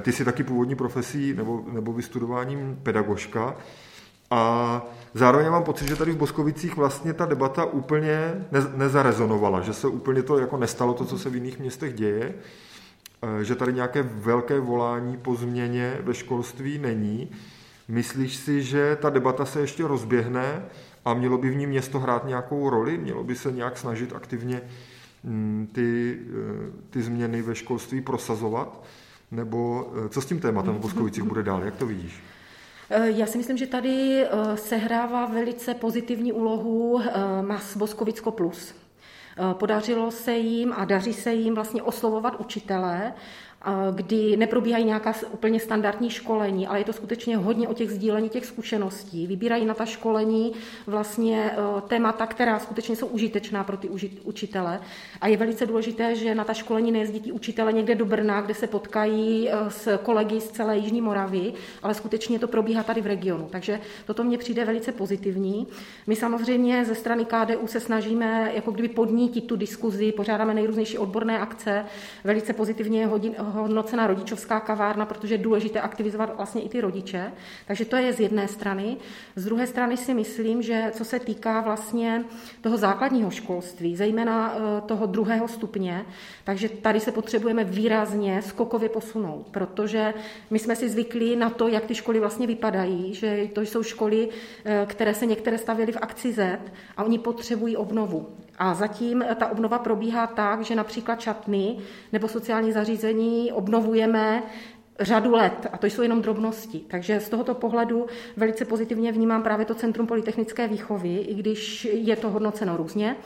Ty 0.00 0.12
jsi 0.12 0.24
taky 0.24 0.44
původní 0.44 0.74
profesí 0.74 1.34
nebo, 1.34 1.64
nebo 1.72 1.92
vystudováním 1.92 2.78
pedagožka. 2.82 3.56
A 4.30 4.82
zároveň 5.14 5.50
mám 5.50 5.64
pocit, 5.64 5.88
že 5.88 5.96
tady 5.96 6.12
v 6.12 6.16
Boskovicích 6.16 6.76
vlastně 6.76 7.12
ta 7.12 7.26
debata 7.26 7.64
úplně 7.64 8.46
nezarezonovala, 8.74 9.60
že 9.60 9.72
se 9.72 9.88
úplně 9.88 10.22
to 10.22 10.38
jako 10.38 10.56
nestalo 10.56 10.94
to, 10.94 11.04
co 11.04 11.18
se 11.18 11.30
v 11.30 11.34
jiných 11.34 11.58
městech 11.58 11.94
děje, 11.94 12.34
eh, 13.22 13.44
že 13.44 13.54
tady 13.54 13.72
nějaké 13.72 14.02
velké 14.02 14.60
volání 14.60 15.16
po 15.16 15.34
změně 15.34 15.98
ve 16.00 16.14
školství 16.14 16.78
není. 16.78 17.30
Myslíš 17.88 18.36
si, 18.36 18.62
že 18.62 18.96
ta 19.00 19.10
debata 19.10 19.44
se 19.44 19.60
ještě 19.60 19.86
rozběhne 19.86 20.62
a 21.04 21.14
mělo 21.14 21.38
by 21.38 21.50
v 21.50 21.56
ní 21.56 21.66
město 21.66 21.98
hrát 21.98 22.26
nějakou 22.26 22.70
roli? 22.70 22.98
Mělo 22.98 23.24
by 23.24 23.34
se 23.34 23.52
nějak 23.52 23.78
snažit 23.78 24.12
aktivně 24.12 24.60
mm, 25.24 25.68
ty, 25.72 26.18
eh, 26.20 26.70
ty 26.90 27.02
změny 27.02 27.42
ve 27.42 27.54
školství 27.54 28.00
prosazovat? 28.00 28.84
Nebo 29.30 29.92
eh, 30.04 30.08
co 30.08 30.20
s 30.20 30.26
tím 30.26 30.40
tématem 30.40 30.74
v 30.74 30.80
Boskovicích 30.80 31.22
bude 31.22 31.42
dál? 31.42 31.64
Jak 31.64 31.76
to 31.76 31.86
vidíš? 31.86 32.22
Eh, 32.90 33.10
já 33.10 33.26
si 33.26 33.38
myslím, 33.38 33.56
že 33.56 33.66
tady 33.66 34.24
eh, 34.24 34.56
sehrává 34.56 35.26
velice 35.26 35.74
pozitivní 35.74 36.32
úlohu 36.32 37.00
eh, 37.00 37.42
MAS 37.42 37.76
Boskovicko 37.76 38.30
Plus. 38.30 38.74
Podařilo 39.52 40.10
se 40.10 40.36
jim 40.36 40.72
a 40.72 40.84
daří 40.84 41.12
se 41.12 41.32
jim 41.32 41.54
vlastně 41.54 41.82
oslovovat 41.82 42.40
učitele 42.40 43.12
kdy 43.94 44.36
neprobíhají 44.36 44.84
nějaká 44.84 45.14
úplně 45.30 45.60
standardní 45.60 46.10
školení, 46.10 46.66
ale 46.66 46.78
je 46.78 46.84
to 46.84 46.92
skutečně 46.92 47.36
hodně 47.36 47.68
o 47.68 47.74
těch 47.74 47.90
sdílení 47.90 48.28
těch 48.28 48.46
zkušeností. 48.46 49.26
Vybírají 49.26 49.64
na 49.64 49.74
ta 49.74 49.86
školení 49.86 50.52
vlastně 50.86 51.50
e, 51.50 51.80
témata, 51.80 52.26
která 52.26 52.58
skutečně 52.58 52.96
jsou 52.96 53.06
užitečná 53.06 53.64
pro 53.64 53.76
ty 53.76 53.88
učitele. 54.24 54.80
A 55.20 55.28
je 55.28 55.36
velice 55.36 55.66
důležité, 55.66 56.14
že 56.14 56.34
na 56.34 56.44
ta 56.44 56.54
školení 56.54 56.92
nejezdí 56.92 57.20
ti 57.20 57.32
učitele 57.32 57.72
někde 57.72 57.94
do 57.94 58.04
Brna, 58.04 58.40
kde 58.40 58.54
se 58.54 58.66
potkají 58.66 59.48
e, 59.48 59.52
s 59.68 59.98
kolegy 59.98 60.40
z 60.40 60.48
celé 60.48 60.76
Jižní 60.76 61.00
Moravy, 61.00 61.52
ale 61.82 61.94
skutečně 61.94 62.38
to 62.38 62.48
probíhá 62.48 62.82
tady 62.82 63.00
v 63.00 63.06
regionu. 63.06 63.48
Takže 63.50 63.80
toto 64.06 64.24
mně 64.24 64.38
přijde 64.38 64.64
velice 64.64 64.92
pozitivní. 64.92 65.66
My 66.06 66.16
samozřejmě 66.16 66.84
ze 66.84 66.94
strany 66.94 67.24
KDU 67.24 67.66
se 67.66 67.80
snažíme 67.80 68.50
jako 68.54 68.70
kdyby 68.70 68.88
podnítit 68.88 69.46
tu 69.46 69.56
diskuzi, 69.56 70.12
pořádáme 70.12 70.54
nejrůznější 70.54 70.98
odborné 70.98 71.38
akce, 71.38 71.84
velice 72.24 72.52
pozitivně 72.52 73.06
hodin, 73.06 73.34
hodnocena 73.50 74.06
rodičovská 74.06 74.60
kavárna, 74.60 75.06
protože 75.06 75.34
je 75.34 75.38
důležité 75.38 75.80
aktivizovat 75.80 76.36
vlastně 76.36 76.62
i 76.62 76.68
ty 76.68 76.80
rodiče. 76.80 77.32
Takže 77.66 77.84
to 77.84 77.96
je 77.96 78.12
z 78.12 78.20
jedné 78.20 78.48
strany. 78.48 78.96
Z 79.36 79.44
druhé 79.44 79.66
strany 79.66 79.96
si 79.96 80.14
myslím, 80.14 80.62
že 80.62 80.90
co 80.94 81.04
se 81.04 81.18
týká 81.18 81.60
vlastně 81.60 82.24
toho 82.60 82.76
základního 82.76 83.30
školství, 83.30 83.96
zejména 83.96 84.54
eh, 84.54 84.80
toho 84.80 85.06
druhého 85.06 85.48
stupně, 85.48 86.04
takže 86.44 86.68
tady 86.68 87.00
se 87.00 87.12
potřebujeme 87.12 87.64
výrazně 87.64 88.42
skokově 88.42 88.88
posunout, 88.88 89.46
protože 89.50 90.14
my 90.50 90.58
jsme 90.58 90.76
si 90.76 90.88
zvykli 90.88 91.36
na 91.36 91.50
to, 91.50 91.68
jak 91.68 91.86
ty 91.86 91.94
školy 91.94 92.20
vlastně 92.20 92.46
vypadají, 92.46 93.14
že 93.14 93.48
to 93.52 93.60
jsou 93.60 93.82
školy, 93.82 94.28
eh, 94.64 94.86
které 94.88 95.14
se 95.14 95.26
některé 95.26 95.58
stavěly 95.58 95.92
v 95.92 95.98
akci 96.00 96.32
Z 96.32 96.58
a 96.96 97.04
oni 97.04 97.18
potřebují 97.18 97.76
obnovu. 97.76 98.26
A 98.58 98.74
zatím 98.74 99.24
ta 99.36 99.46
obnova 99.46 99.78
probíhá 99.78 100.26
tak, 100.26 100.62
že 100.62 100.74
například 100.74 101.20
čatny 101.20 101.78
nebo 102.12 102.28
sociální 102.28 102.72
zařízení 102.72 103.52
obnovujeme 103.52 104.42
řadu 105.00 105.32
let 105.32 105.66
a 105.72 105.78
to 105.78 105.86
jsou 105.86 106.02
jenom 106.02 106.22
drobnosti. 106.22 106.80
Takže 106.88 107.20
z 107.20 107.28
tohoto 107.28 107.54
pohledu 107.54 108.06
velice 108.36 108.64
pozitivně 108.64 109.12
vnímám 109.12 109.42
právě 109.42 109.66
to 109.66 109.74
Centrum 109.74 110.06
polytechnické 110.06 110.68
výchovy, 110.68 111.16
i 111.16 111.34
když 111.34 111.88
je 111.92 112.16
to 112.16 112.30
hodnoceno 112.30 112.76
různě. 112.76 113.16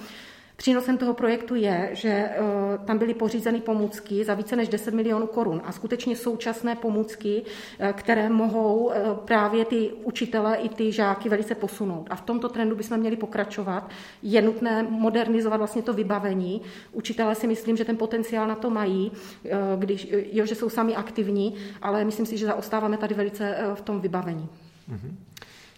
Přínosem 0.56 0.98
toho 0.98 1.14
projektu 1.14 1.54
je, 1.54 1.90
že 1.92 2.08
eh, 2.08 2.38
tam 2.84 2.98
byly 2.98 3.14
pořízeny 3.14 3.60
pomůcky 3.60 4.24
za 4.24 4.34
více 4.34 4.56
než 4.56 4.68
10 4.68 4.94
milionů 4.94 5.26
korun 5.26 5.62
a 5.64 5.72
skutečně 5.72 6.16
současné 6.16 6.76
pomůcky, 6.76 7.42
eh, 7.78 7.92
které 7.92 8.28
mohou 8.28 8.92
eh, 8.92 9.02
právě 9.24 9.64
ty 9.64 9.90
učitele 10.04 10.56
i 10.56 10.68
ty 10.68 10.92
žáky 10.92 11.28
velice 11.28 11.54
posunout. 11.54 12.06
A 12.10 12.16
v 12.16 12.20
tomto 12.20 12.48
trendu 12.48 12.76
bychom 12.76 12.98
měli 12.98 13.16
pokračovat. 13.16 13.90
Je 14.22 14.42
nutné 14.42 14.82
modernizovat 14.82 15.58
vlastně 15.58 15.82
to 15.82 15.92
vybavení. 15.92 16.62
Učitelé 16.92 17.34
si 17.34 17.46
myslím, 17.46 17.76
že 17.76 17.84
ten 17.84 17.96
potenciál 17.96 18.46
na 18.46 18.54
to 18.54 18.70
mají, 18.70 19.12
když, 19.76 20.08
jo, 20.32 20.46
že 20.46 20.54
jsou 20.54 20.68
sami 20.68 20.96
aktivní, 20.96 21.54
ale 21.82 22.04
myslím 22.04 22.26
si, 22.26 22.38
že 22.38 22.46
zaostáváme 22.46 22.96
tady 22.96 23.14
velice 23.14 23.56
v 23.74 23.80
tom 23.80 24.00
vybavení. 24.00 24.48
Mm-hmm. 24.90 25.31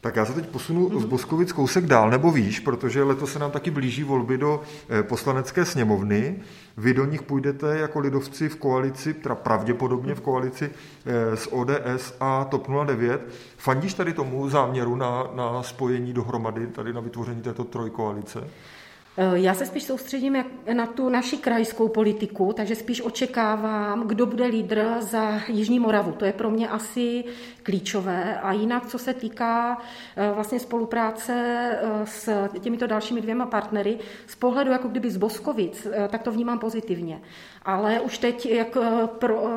Tak 0.04 0.16
já 0.16 0.24
se 0.24 0.32
teď 0.32 0.46
posunu 0.46 1.00
z 1.00 1.04
Boskovic 1.04 1.52
kousek 1.52 1.86
dál, 1.86 2.10
nebo 2.10 2.30
víš, 2.30 2.60
protože 2.60 3.02
letos 3.02 3.32
se 3.32 3.38
nám 3.38 3.50
taky 3.50 3.70
blíží 3.70 4.04
volby 4.04 4.38
do 4.38 4.62
eh, 4.88 5.02
poslanecké 5.02 5.64
sněmovny. 5.64 6.36
Vy 6.76 6.94
do 6.94 7.04
nich 7.04 7.22
půjdete 7.22 7.78
jako 7.78 8.00
lidovci 8.00 8.48
v 8.48 8.56
koalici, 8.56 9.14
teda 9.14 9.34
pravděpodobně 9.34 10.14
v 10.14 10.20
koalici 10.20 10.70
eh, 11.06 11.36
s 11.36 11.52
ODS 11.52 12.14
a 12.20 12.44
TOP 12.44 12.68
09. 12.84 13.28
Fandíš 13.56 13.94
tady 13.94 14.12
tomu 14.12 14.48
záměru 14.48 14.96
na, 14.96 15.28
na 15.34 15.62
spojení 15.62 16.12
dohromady, 16.12 16.66
tady 16.66 16.92
na 16.92 17.00
vytvoření 17.00 17.42
této 17.42 17.64
trojkoalice? 17.64 18.48
Já 19.34 19.54
se 19.54 19.66
spíš 19.66 19.82
soustředím 19.82 20.44
na 20.72 20.86
tu 20.86 21.08
naši 21.08 21.36
krajskou 21.36 21.88
politiku, 21.88 22.52
takže 22.52 22.74
spíš 22.74 23.00
očekávám, 23.00 24.08
kdo 24.08 24.26
bude 24.26 24.46
lídr 24.46 24.84
za 25.00 25.40
Jižní 25.48 25.78
Moravu. 25.78 26.12
To 26.12 26.24
je 26.24 26.32
pro 26.32 26.50
mě 26.50 26.68
asi 26.68 27.24
klíčové. 27.62 28.40
A 28.40 28.52
jinak, 28.52 28.86
co 28.86 28.98
se 28.98 29.14
týká 29.14 29.78
eh, 30.16 30.32
vlastně 30.34 30.60
spolupráce 30.60 31.32
eh, 31.32 32.06
s 32.06 32.48
těmito 32.60 32.86
dalšími 32.86 33.20
dvěma 33.20 33.46
partnery, 33.46 33.98
z 34.26 34.34
pohledu 34.34 34.70
jako 34.70 34.88
kdyby 34.88 35.10
z 35.10 35.16
Boskovic, 35.16 35.86
tak 36.08 36.22
to 36.22 36.32
vnímám 36.32 36.58
pozitivně. 36.58 37.20
Ale 37.64 38.00
už 38.00 38.18
teď, 38.18 38.46
jak 38.46 38.76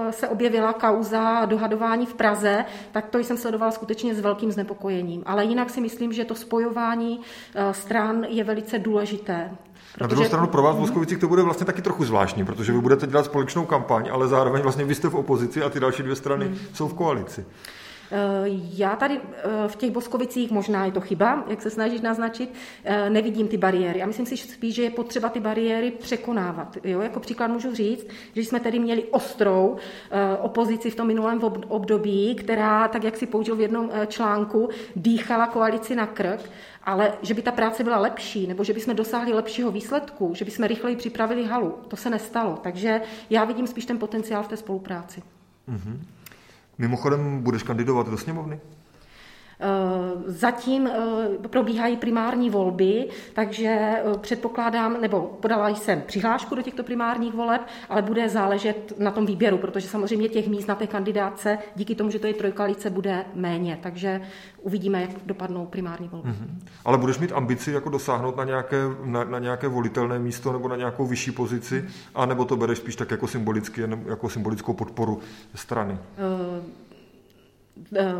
se 0.09 0.27
objevila 0.27 0.73
kauza 0.73 1.45
dohadování 1.45 2.05
v 2.05 2.13
Praze, 2.13 2.65
tak 2.91 3.07
to 3.07 3.17
jsem 3.17 3.37
sledovala 3.37 3.71
skutečně 3.71 4.15
s 4.15 4.19
velkým 4.19 4.51
znepokojením. 4.51 5.23
Ale 5.25 5.45
jinak 5.45 5.69
si 5.69 5.81
myslím, 5.81 6.13
že 6.13 6.25
to 6.25 6.35
spojování 6.35 7.21
stran 7.71 8.23
je 8.23 8.43
velice 8.43 8.79
důležité. 8.79 9.51
Protože... 9.93 10.03
Na 10.03 10.07
druhou 10.07 10.25
stranu 10.25 10.47
pro 10.47 10.61
vás 10.61 10.75
v 10.75 10.79
Moskovicích 10.79 11.17
to 11.17 11.27
bude 11.27 11.41
vlastně 11.41 11.65
taky 11.65 11.81
trochu 11.81 12.05
zvláštní, 12.05 12.45
protože 12.45 12.71
vy 12.71 12.79
budete 12.79 13.07
dělat 13.07 13.25
společnou 13.25 13.65
kampaň, 13.65 14.09
ale 14.11 14.27
zároveň 14.27 14.61
vlastně 14.61 14.85
vy 14.85 14.95
jste 14.95 15.09
v 15.09 15.15
opozici 15.15 15.63
a 15.63 15.69
ty 15.69 15.79
další 15.79 16.03
dvě 16.03 16.15
strany 16.15 16.45
hmm. 16.45 16.57
jsou 16.73 16.87
v 16.87 16.93
koalici. 16.93 17.45
Eh, 18.11 18.43
já 18.73 18.95
tady 18.95 19.19
eh, 19.19 19.67
v 19.67 19.75
těch 19.75 19.91
Boskovicích, 19.91 20.51
možná 20.51 20.85
je 20.85 20.91
to 20.91 21.01
chyba, 21.01 21.43
jak 21.47 21.61
se 21.61 21.69
snažíš 21.69 22.01
naznačit, 22.01 22.53
eh, 22.83 23.09
nevidím 23.09 23.47
ty 23.47 23.57
bariéry. 23.57 24.01
A 24.01 24.05
myslím 24.05 24.25
si 24.25 24.37
spíš, 24.37 24.75
že 24.75 24.83
je 24.83 24.89
potřeba 24.89 25.29
ty 25.29 25.39
bariéry 25.39 25.91
překonávat. 25.91 26.77
Jo? 26.83 27.01
Jako 27.01 27.19
příklad 27.19 27.47
můžu 27.47 27.75
říct, 27.75 28.07
že 28.35 28.41
jsme 28.41 28.59
tady 28.59 28.79
měli 28.79 29.03
ostrou 29.03 29.77
opozici 30.41 30.91
v 30.91 30.95
tom 30.95 31.07
minulém 31.07 31.41
období, 31.67 32.35
která, 32.35 32.87
tak 32.87 33.03
jak 33.03 33.17
si 33.17 33.25
použil 33.25 33.55
v 33.55 33.61
jednom 33.61 33.91
článku, 34.07 34.69
dýchala 34.95 35.47
koalici 35.47 35.95
na 35.95 36.07
krk, 36.07 36.49
ale 36.83 37.13
že 37.21 37.33
by 37.33 37.41
ta 37.41 37.51
práce 37.51 37.83
byla 37.83 37.97
lepší, 37.97 38.47
nebo 38.47 38.63
že 38.63 38.73
bychom 38.73 38.95
dosáhli 38.95 39.33
lepšího 39.33 39.71
výsledku, 39.71 40.31
že 40.35 40.45
bychom 40.45 40.65
rychleji 40.65 40.95
připravili 40.95 41.45
halu, 41.45 41.75
to 41.87 41.95
se 41.95 42.09
nestalo. 42.09 42.57
Takže 42.63 43.01
já 43.29 43.45
vidím 43.45 43.67
spíš 43.67 43.85
ten 43.85 43.97
potenciál 43.97 44.43
v 44.43 44.47
té 44.47 44.57
spolupráci. 44.57 45.23
Mm-hmm. 45.69 46.16
Mimochodem, 46.77 47.41
budeš 47.41 47.63
kandidovat 47.63 48.09
do 48.09 48.17
sněmovny? 48.17 48.59
Eh, 49.59 50.31
zatím 50.31 50.87
eh, 50.87 51.47
probíhají 51.47 51.97
primární 51.97 52.49
volby, 52.49 53.09
takže 53.33 53.67
eh, 53.69 54.03
předpokládám, 54.21 55.01
nebo 55.01 55.37
podala 55.41 55.69
jsem 55.69 56.01
přihlášku 56.01 56.55
do 56.55 56.61
těchto 56.61 56.83
primárních 56.83 57.33
voleb, 57.33 57.61
ale 57.89 58.01
bude 58.01 58.29
záležet 58.29 58.93
na 58.97 59.11
tom 59.11 59.25
výběru, 59.25 59.57
protože 59.57 59.87
samozřejmě 59.87 60.29
těch 60.29 60.47
míst 60.47 60.67
na 60.67 60.75
té 60.75 60.87
kandidáce 60.87 61.57
díky 61.75 61.95
tomu, 61.95 62.09
že 62.09 62.19
to 62.19 62.27
je 62.27 62.33
trojkalice, 62.33 62.89
bude 62.89 63.25
méně. 63.33 63.79
Takže 63.83 64.21
uvidíme, 64.61 65.01
jak 65.01 65.09
dopadnou 65.25 65.65
primární 65.65 66.07
volby. 66.07 66.29
Mm-hmm. 66.29 66.67
Ale 66.85 66.97
budeš 66.97 67.19
mít 67.19 67.31
ambici 67.31 67.71
jako 67.71 67.89
dosáhnout 67.89 68.37
na 68.37 68.43
nějaké, 68.43 68.77
na, 69.03 69.23
na 69.23 69.39
nějaké 69.39 69.67
volitelné 69.67 70.19
místo 70.19 70.53
nebo 70.53 70.67
na 70.67 70.75
nějakou 70.75 71.05
vyšší 71.05 71.31
pozici, 71.31 71.85
anebo 72.15 72.45
to 72.45 72.55
bereš 72.55 72.77
spíš 72.77 72.95
tak 72.95 73.11
jako 73.11 73.27
symbolicky, 73.27 73.81
jako 74.05 74.29
symbolickou 74.29 74.73
podporu 74.73 75.19
strany? 75.55 75.93
Uh 75.93 76.86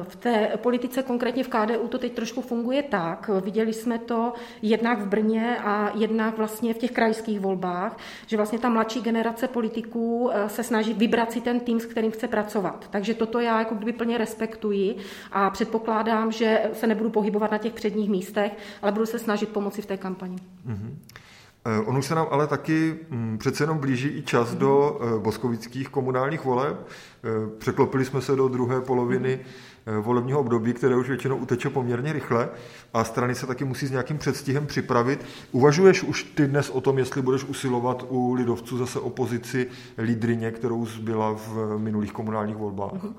v 0.04 0.16
té 0.16 0.52
politice, 0.58 1.04
konkrétně 1.04 1.44
v 1.44 1.48
KDU, 1.48 1.88
to 1.88 1.98
teď 1.98 2.14
trošku 2.14 2.42
funguje 2.42 2.84
tak. 2.84 3.30
Viděli 3.44 3.74
jsme 3.74 4.00
to 4.00 4.34
jednak 4.62 5.00
v 5.00 5.08
Brně 5.08 5.58
a 5.58 5.92
jednak 5.96 6.38
vlastně 6.38 6.74
v 6.74 6.78
těch 6.78 6.92
krajských 6.92 7.40
volbách, 7.40 7.98
že 8.28 8.38
vlastně 8.38 8.60
ta 8.60 8.70
mladší 8.70 9.02
generace 9.02 9.48
politiků 9.48 10.30
eh, 10.34 10.50
se 10.50 10.64
snaží 10.64 10.94
vybrat 10.94 11.32
si 11.32 11.42
ten 11.42 11.60
tým, 11.60 11.80
s 11.80 11.86
kterým 11.86 12.12
chce 12.12 12.28
pracovat. 12.28 12.88
Takže 12.90 13.14
toto 13.14 13.40
já 13.40 13.60
jako 13.60 13.76
kdyby 13.76 13.94
plně 13.94 14.18
respektuji 14.18 14.96
a 15.32 15.50
předpokládám, 15.50 16.32
že 16.32 16.62
se 16.74 16.88
nebudu 16.88 17.10
pohybovat 17.10 17.52
na 17.52 17.58
těch 17.58 17.74
předních 17.74 18.10
místech, 18.10 18.52
ale 18.82 18.92
budu 18.92 19.06
se 19.06 19.20
snažit 19.20 19.50
pomoci 19.50 19.82
v 19.82 19.86
té 19.86 19.98
kampani. 19.98 20.38
Mm-hmm. 20.68 20.94
On 21.86 21.98
už 21.98 22.06
se 22.06 22.16
nám 22.16 22.28
ale 22.32 22.48
taky 22.48 22.96
mm, 23.10 23.38
přece 23.38 23.64
jenom 23.64 23.78
blíží 23.78 24.08
i 24.08 24.22
čas 24.22 24.56
do 24.56 25.00
eh, 25.02 25.20
boskovických 25.20 25.90
komunálních 25.90 26.46
voleb. 26.46 26.88
Eh, 26.88 27.30
překlopili 27.58 28.06
jsme 28.06 28.22
se 28.22 28.36
do 28.36 28.48
druhé 28.48 28.82
poloviny 28.82 29.40
volebního 30.02 30.40
období, 30.40 30.74
které 30.74 30.96
už 30.96 31.08
většinou 31.08 31.36
uteče 31.36 31.70
poměrně 31.70 32.14
rychle 32.14 32.50
a 32.94 33.04
strany 33.04 33.36
se 33.36 33.48
taky 33.48 33.66
musí 33.66 33.88
s 33.88 33.92
nějakým 33.92 34.18
předstihem 34.18 34.68
připravit. 34.68 35.26
Uvažuješ 35.52 36.04
už 36.04 36.24
ty 36.24 36.48
dnes 36.48 36.70
o 36.70 36.82
tom, 36.82 36.98
jestli 36.98 37.22
budeš 37.22 37.44
usilovat 37.44 38.06
u 38.10 38.34
lidovců 38.34 38.78
zase 38.78 39.00
opozici 39.00 39.68
lídrině, 39.98 40.52
kterou 40.52 40.86
zbyla 40.86 41.34
v 41.34 41.78
minulých 41.78 42.12
komunálních 42.12 42.58
volbách? 42.58 42.94
Uh-huh. 42.94 43.14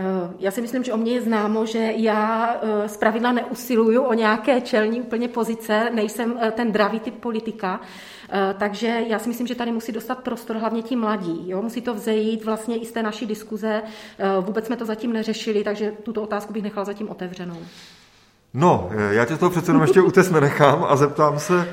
Eh, 0.00 0.34
já 0.38 0.50
si 0.50 0.60
myslím, 0.60 0.84
že 0.84 0.92
o 0.92 0.96
mě 0.96 1.12
je 1.12 1.22
známo, 1.22 1.66
že 1.66 1.92
já 1.96 2.54
eh, 2.62 2.88
z 2.88 2.96
pravidla 2.96 3.32
neusiluju 3.32 4.02
o 4.02 4.14
nějaké 4.14 4.60
čelní 4.60 5.00
úplně 5.00 5.28
pozice, 5.28 5.90
nejsem 5.94 6.38
eh, 6.40 6.50
ten 6.50 6.72
dravý 6.72 7.00
typ 7.00 7.14
politika, 7.14 7.80
takže 8.58 9.04
já 9.06 9.18
si 9.18 9.28
myslím, 9.28 9.46
že 9.46 9.54
tady 9.54 9.72
musí 9.72 9.92
dostat 9.92 10.18
prostor 10.18 10.56
hlavně 10.56 10.82
ti 10.82 10.96
mladí. 10.96 11.50
Jo? 11.50 11.62
Musí 11.62 11.80
to 11.80 11.94
vzejít 11.94 12.44
vlastně 12.44 12.76
i 12.76 12.86
z 12.86 12.92
té 12.92 13.02
naší 13.02 13.26
diskuze. 13.26 13.82
Vůbec 14.40 14.66
jsme 14.66 14.76
to 14.76 14.84
zatím 14.84 15.12
neřešili, 15.12 15.64
takže 15.64 15.92
tuto 16.02 16.22
otázku 16.22 16.52
bych 16.52 16.62
nechala 16.62 16.84
zatím 16.84 17.10
otevřenou. 17.10 17.56
No, 18.54 18.88
eh, 18.90 19.14
já 19.14 19.24
tě 19.24 19.36
toho 19.36 19.50
přece 19.50 19.70
jenom 19.70 19.82
ještě 19.82 20.00
útes 20.00 20.30
nenechám 20.30 20.86
a 20.88 20.96
zeptám 20.96 21.38
se, 21.38 21.68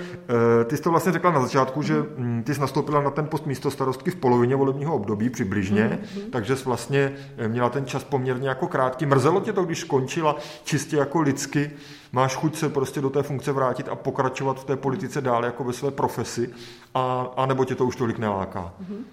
eh, 0.62 0.64
ty 0.64 0.78
jsi 0.78 0.84
to 0.84 0.92
vlastně 0.92 1.12
řekla 1.12 1.32
na 1.32 1.42
začátku, 1.42 1.82
že 1.82 1.94
mm, 2.18 2.44
ty 2.44 2.54
jsi 2.54 2.62
nastoupila 2.62 3.02
na 3.02 3.10
ten 3.10 3.28
post 3.28 3.46
místo 3.46 3.72
starostky 3.72 4.12
v 4.12 4.16
polovině 4.16 4.56
volebního 4.56 4.96
období 4.96 5.30
přibližně, 5.30 6.00
mm-hmm. 6.02 6.30
takže 6.32 6.56
jsi 6.56 6.66
vlastně 6.66 7.14
eh, 7.38 7.48
měla 7.48 7.70
ten 7.70 7.86
čas 7.86 8.04
poměrně 8.04 8.50
jako 8.50 8.68
krátký. 8.68 9.06
Mrzelo 9.06 9.42
tě 9.42 9.54
to, 9.54 9.64
když 9.64 9.80
skončila 9.80 10.36
čistě 10.64 10.98
jako 10.98 11.22
lidsky, 11.22 11.72
máš 12.12 12.36
chuť 12.36 12.56
se 12.56 12.70
prostě 12.70 13.02
do 13.02 13.10
té 13.10 13.24
funkce 13.24 13.52
vrátit 13.52 13.90
a 13.90 13.96
pokračovat 13.96 14.60
v 14.60 14.64
té 14.64 14.76
politice 14.76 15.22
dál 15.22 15.46
jako 15.46 15.64
ve 15.64 15.74
své 15.74 15.92
profesi, 15.92 16.50
a, 16.94 17.28
a 17.38 17.46
nebo 17.46 17.66
tě 17.66 17.76
to 17.76 17.86
už 17.86 17.96
tolik 17.96 18.20
neláká? 18.20 18.74
Mm-hmm. 18.82 19.04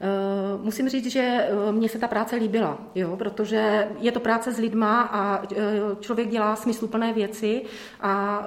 Eh, 0.00 0.58
musím 0.62 0.88
říct, 0.88 1.06
že 1.06 1.20
eh, 1.20 1.72
mně 1.72 1.88
se 1.88 1.98
ta 1.98 2.08
práce 2.08 2.36
líbila, 2.36 2.78
jo, 2.94 3.16
protože 3.16 3.88
je 3.98 4.12
to 4.12 4.20
práce 4.20 4.52
s 4.52 4.58
lidma 4.58 5.02
a 5.02 5.42
eh, 5.52 5.56
člověk 6.00 6.28
dělá 6.28 6.56
smysluplné 6.56 7.12
věci 7.12 7.62
a 8.00 8.46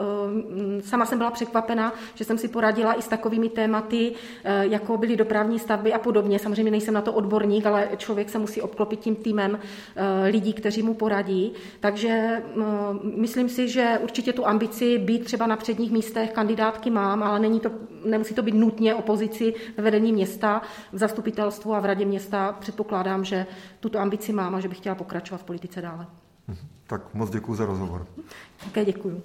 sama 0.81 1.05
jsem 1.05 1.17
byla 1.17 1.31
překvapena, 1.31 1.93
že 2.15 2.23
jsem 2.23 2.38
si 2.38 2.47
poradila 2.47 2.93
i 2.93 3.01
s 3.01 3.07
takovými 3.07 3.49
tématy, 3.49 4.12
jako 4.62 4.97
byly 4.97 5.15
dopravní 5.15 5.59
stavby 5.59 5.93
a 5.93 5.99
podobně. 5.99 6.39
Samozřejmě 6.39 6.71
nejsem 6.71 6.93
na 6.93 7.01
to 7.01 7.13
odborník, 7.13 7.65
ale 7.65 7.89
člověk 7.97 8.29
se 8.29 8.39
musí 8.39 8.62
obklopit 8.62 8.99
tím 8.99 9.15
týmem 9.15 9.59
lidí, 10.29 10.53
kteří 10.53 10.83
mu 10.83 10.93
poradí. 10.93 11.53
Takže 11.79 12.43
myslím 13.15 13.49
si, 13.49 13.67
že 13.67 13.99
určitě 14.03 14.33
tu 14.33 14.47
ambici 14.47 14.97
být 14.97 15.25
třeba 15.25 15.47
na 15.47 15.57
předních 15.57 15.91
místech 15.91 16.31
kandidátky 16.31 16.89
mám, 16.89 17.23
ale 17.23 17.39
není 17.39 17.59
to, 17.59 17.71
nemusí 18.05 18.33
to 18.33 18.41
být 18.41 18.55
nutně 18.55 18.95
opozici 18.95 19.53
ve 19.77 19.83
vedení 19.83 20.13
města, 20.13 20.62
v 20.93 20.97
zastupitelství 20.97 21.38
zastupitelstvu 21.45 21.73
a 21.75 21.80
v 21.80 21.86
radě 21.86 22.06
města 22.06 22.52
předpokládám, 22.60 23.25
že 23.25 23.45
tuto 23.80 23.99
ambici 23.99 24.34
mám 24.34 24.56
a 24.56 24.60
že 24.60 24.67
bych 24.67 24.78
chtěla 24.78 24.95
pokračovat 24.95 25.38
v 25.38 25.43
politice 25.43 25.82
dále. 25.82 26.08
Tak 26.88 27.13
moc 27.13 27.30
děkuji 27.30 27.56
za 27.56 27.65
rozhovor. 27.65 28.08
Také 28.63 28.86
děkuji. 28.86 29.21